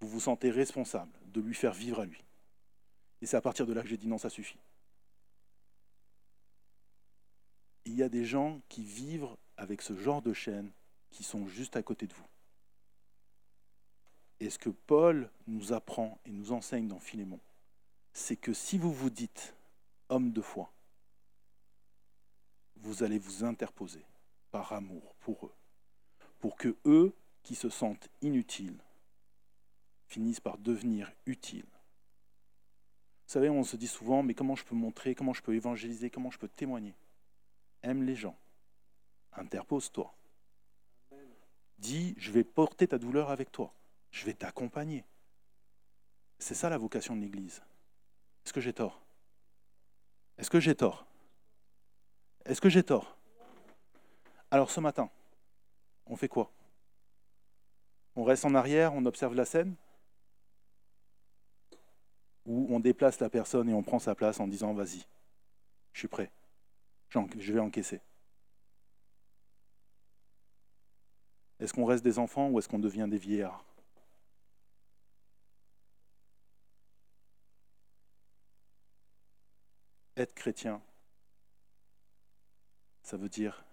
[0.00, 2.22] Vous vous sentez responsable de lui faire vivre à lui.
[3.22, 4.58] Et c'est à partir de là que j'ai dit non, ça suffit.
[7.86, 10.70] Il y a des gens qui vivent avec ce genre de chaîne
[11.10, 12.26] qui sont juste à côté de vous.
[14.40, 17.40] Et ce que Paul nous apprend et nous enseigne dans Philémon,
[18.12, 19.54] c'est que si vous vous dites
[20.08, 20.72] homme de foi,
[22.76, 24.04] vous allez vous interposer
[24.50, 25.54] par amour pour eux,
[26.38, 28.78] pour que eux qui se sentent inutiles
[30.06, 31.64] finissent par devenir utiles.
[33.26, 36.10] Vous savez, on se dit souvent, mais comment je peux montrer, comment je peux évangéliser,
[36.10, 36.94] comment je peux témoigner?
[37.82, 38.38] Aime les gens.
[39.32, 40.14] Interpose-toi.
[41.78, 43.74] Dis, je vais porter ta douleur avec toi.
[44.14, 45.04] Je vais t'accompagner.
[46.38, 47.60] C'est ça la vocation de l'Église.
[48.44, 49.02] Est-ce que j'ai tort?
[50.38, 51.04] Est-ce que j'ai tort?
[52.44, 53.18] Est-ce que j'ai tort?
[54.52, 55.10] Alors ce matin,
[56.06, 56.52] on fait quoi?
[58.14, 59.74] On reste en arrière, on observe la scène?
[62.46, 65.04] Ou on déplace la personne et on prend sa place en disant vas-y,
[65.92, 66.30] je suis prêt,
[67.08, 68.00] je vais encaisser.
[71.58, 73.64] Est-ce qu'on reste des enfants ou est-ce qu'on devient des vieillards?
[80.16, 80.80] Être chrétien,
[83.02, 83.64] ça veut dire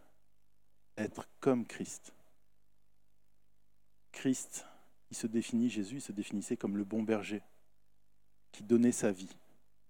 [0.98, 2.14] être comme Christ.
[4.12, 4.66] Christ,
[5.10, 7.42] il se définit, Jésus, il se définissait comme le bon berger
[8.52, 9.36] qui donnait sa vie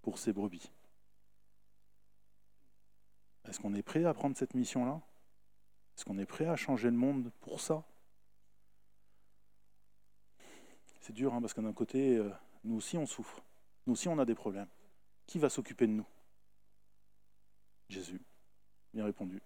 [0.02, 0.72] pour ses brebis.
[3.48, 5.02] Est-ce qu'on est prêt à prendre cette mission-là?
[5.98, 7.84] Est-ce qu'on est prêt à changer le monde pour ça?
[11.00, 12.32] C'est dur, hein, parce qu'à d'un côté, euh,
[12.64, 13.44] nous aussi on souffre.
[13.88, 14.70] Nous aussi on a des problèmes.
[15.26, 16.08] Qui va s'occuper de nous?
[17.92, 18.22] Jésus.
[18.94, 19.42] Bien répondu.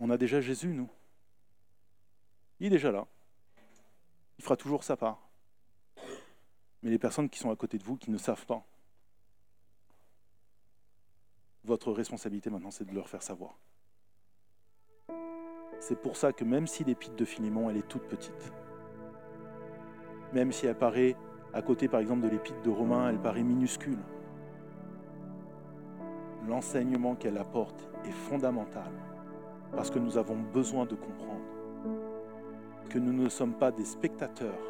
[0.00, 0.88] On a déjà Jésus, nous.
[2.58, 3.06] Il est déjà là.
[4.38, 5.20] Il fera toujours sa part.
[6.82, 8.64] Mais les personnes qui sont à côté de vous, qui ne savent pas,
[11.64, 13.56] votre responsabilité maintenant, c'est de leur faire savoir.
[15.80, 18.52] C'est pour ça que même si l'épître de Philémon, elle est toute petite,
[20.32, 21.16] même si elle paraît
[21.52, 23.98] à côté par exemple de l'épître de Romain, elle paraît minuscule,
[26.48, 28.90] l'enseignement qu'elle apporte est fondamental
[29.74, 31.40] parce que nous avons besoin de comprendre
[32.90, 34.60] que nous ne sommes pas des spectateurs,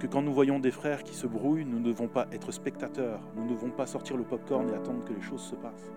[0.00, 3.20] que quand nous voyons des frères qui se brouillent, nous ne devons pas être spectateurs,
[3.36, 5.92] nous ne devons pas sortir le popcorn et attendre que les choses se passent.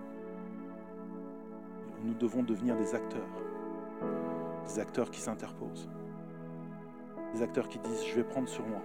[2.04, 3.28] Nous devons devenir des acteurs,
[4.66, 5.88] des acteurs qui s'interposent,
[7.34, 8.80] des acteurs qui disent je vais prendre sur moi,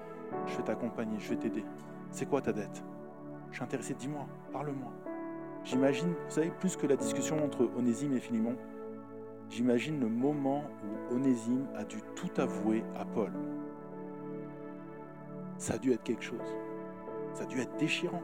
[0.47, 1.63] je vais t'accompagner, je vais t'aider.
[2.09, 2.83] C'est quoi ta dette?
[3.55, 4.91] Je suis intéressé, dis-moi, parle-moi.
[5.63, 8.57] J'imagine, vous savez, plus que la discussion entre Onésime et Philémon,
[9.49, 13.31] j'imagine le moment où Onésime a dû tout avouer à Paul.
[15.57, 16.53] Ça a dû être quelque chose.
[17.33, 18.21] Ça a dû être déchirant.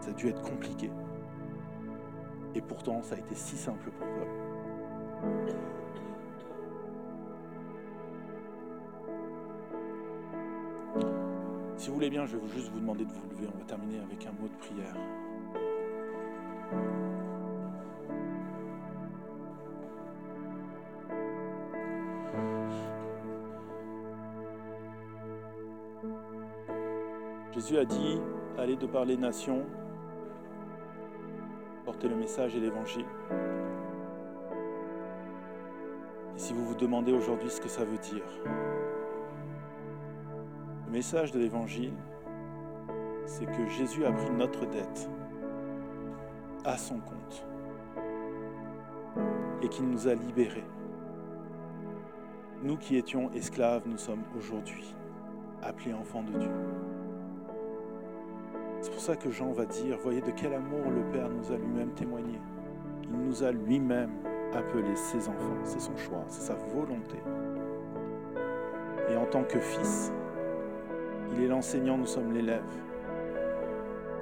[0.00, 0.90] Ça a dû être compliqué.
[2.56, 5.44] Et pourtant, ça a été si simple pour Paul.
[11.84, 13.46] Si vous voulez bien, je vais juste vous demander de vous lever.
[13.54, 14.96] On va terminer avec un mot de prière.
[27.52, 28.18] Jésus a dit,
[28.56, 29.66] allez de par les nations,
[31.84, 33.04] porter le message et l'évangile.
[36.34, 38.24] Et si vous vous demandez aujourd'hui ce que ça veut dire,
[40.94, 41.92] message de l'Évangile,
[43.26, 45.10] c'est que Jésus a pris notre dette
[46.64, 47.44] à son compte
[49.60, 50.62] et qu'il nous a libérés.
[52.62, 54.94] Nous qui étions esclaves, nous sommes aujourd'hui
[55.64, 56.52] appelés enfants de Dieu.
[58.80, 61.56] C'est pour ça que Jean va dire, voyez de quel amour le Père nous a
[61.56, 62.38] lui-même témoigné.
[63.02, 64.12] Il nous a lui-même
[64.54, 65.58] appelés ses enfants.
[65.64, 67.18] C'est son choix, c'est sa volonté.
[69.10, 70.12] Et en tant que fils,
[71.32, 72.62] il est l'enseignant, nous sommes l'élève.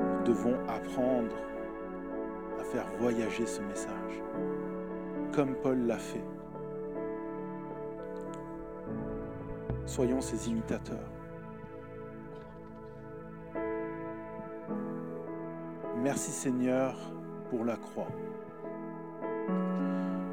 [0.01, 1.35] Nous devons apprendre
[2.61, 4.23] à faire voyager ce message,
[5.33, 6.25] comme Paul l'a fait.
[9.87, 11.11] Soyons ses imitateurs.
[16.03, 16.97] Merci Seigneur
[17.51, 18.09] pour la croix.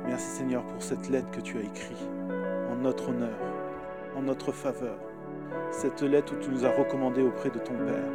[0.05, 2.09] Merci Seigneur pour cette lettre que tu as écrite
[2.71, 3.37] en notre honneur,
[4.15, 4.97] en notre faveur
[5.71, 8.11] cette lettre où tu nous as recommandé auprès de ton Père,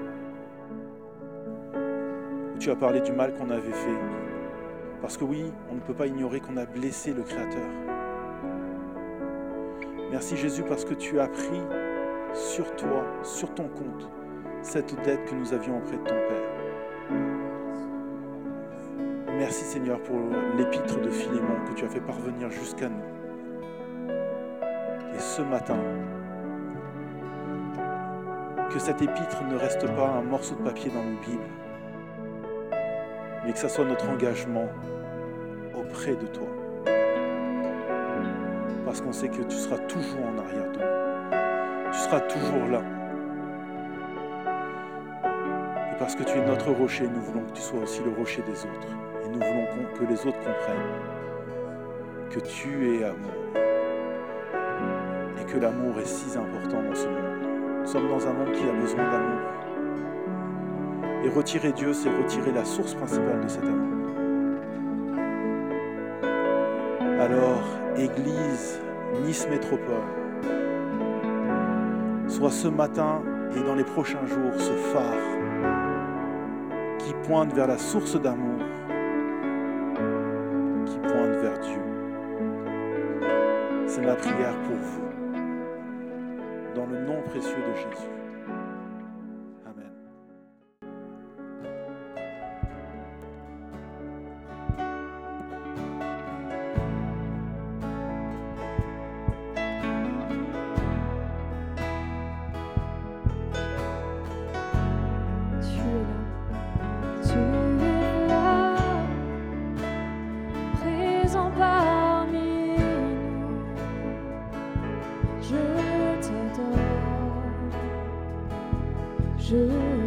[2.54, 3.98] où tu as parlé du mal qu'on avait fait.
[5.00, 7.68] Parce que oui, on ne peut pas ignorer qu'on a blessé le Créateur.
[10.10, 11.62] Merci Jésus parce que tu as pris
[12.32, 14.08] sur toi, sur ton compte,
[14.62, 16.54] cette dette que nous avions auprès de ton Père.
[19.36, 20.16] Merci Seigneur pour
[20.56, 23.02] l'épître de Philémon que tu as fait parvenir jusqu'à nous.
[25.14, 25.78] Et ce matin,
[28.74, 31.38] que cette épître ne reste pas un morceau de papier dans nos Bibles,
[33.44, 34.68] mais que ça soit notre engagement
[35.78, 36.48] auprès de toi.
[38.84, 41.92] Parce qu'on sait que tu seras toujours en arrière de nous.
[41.92, 42.82] Tu seras toujours là.
[45.92, 48.42] Et parce que tu es notre rocher, nous voulons que tu sois aussi le rocher
[48.42, 48.88] des autres.
[49.24, 50.94] Et nous voulons que les autres comprennent
[52.28, 53.30] que tu es amour.
[55.40, 57.33] Et que l'amour est si important dans ce monde.
[57.84, 59.40] Nous sommes dans un monde qui a besoin d'amour.
[61.22, 63.98] Et retirer Dieu, c'est retirer la source principale de cet amour.
[67.20, 67.62] Alors,
[67.94, 68.80] Église
[69.26, 70.02] Nice Métropole,
[72.26, 73.20] soit ce matin
[73.54, 75.20] et dans les prochains jours ce phare
[77.00, 78.60] qui pointe vers la source d'amour,
[80.86, 81.82] qui pointe vers Dieu.
[83.86, 85.13] C'est ma prière pour vous,
[86.94, 88.23] nom précieux de Jésus.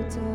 [0.09, 0.26] 知道。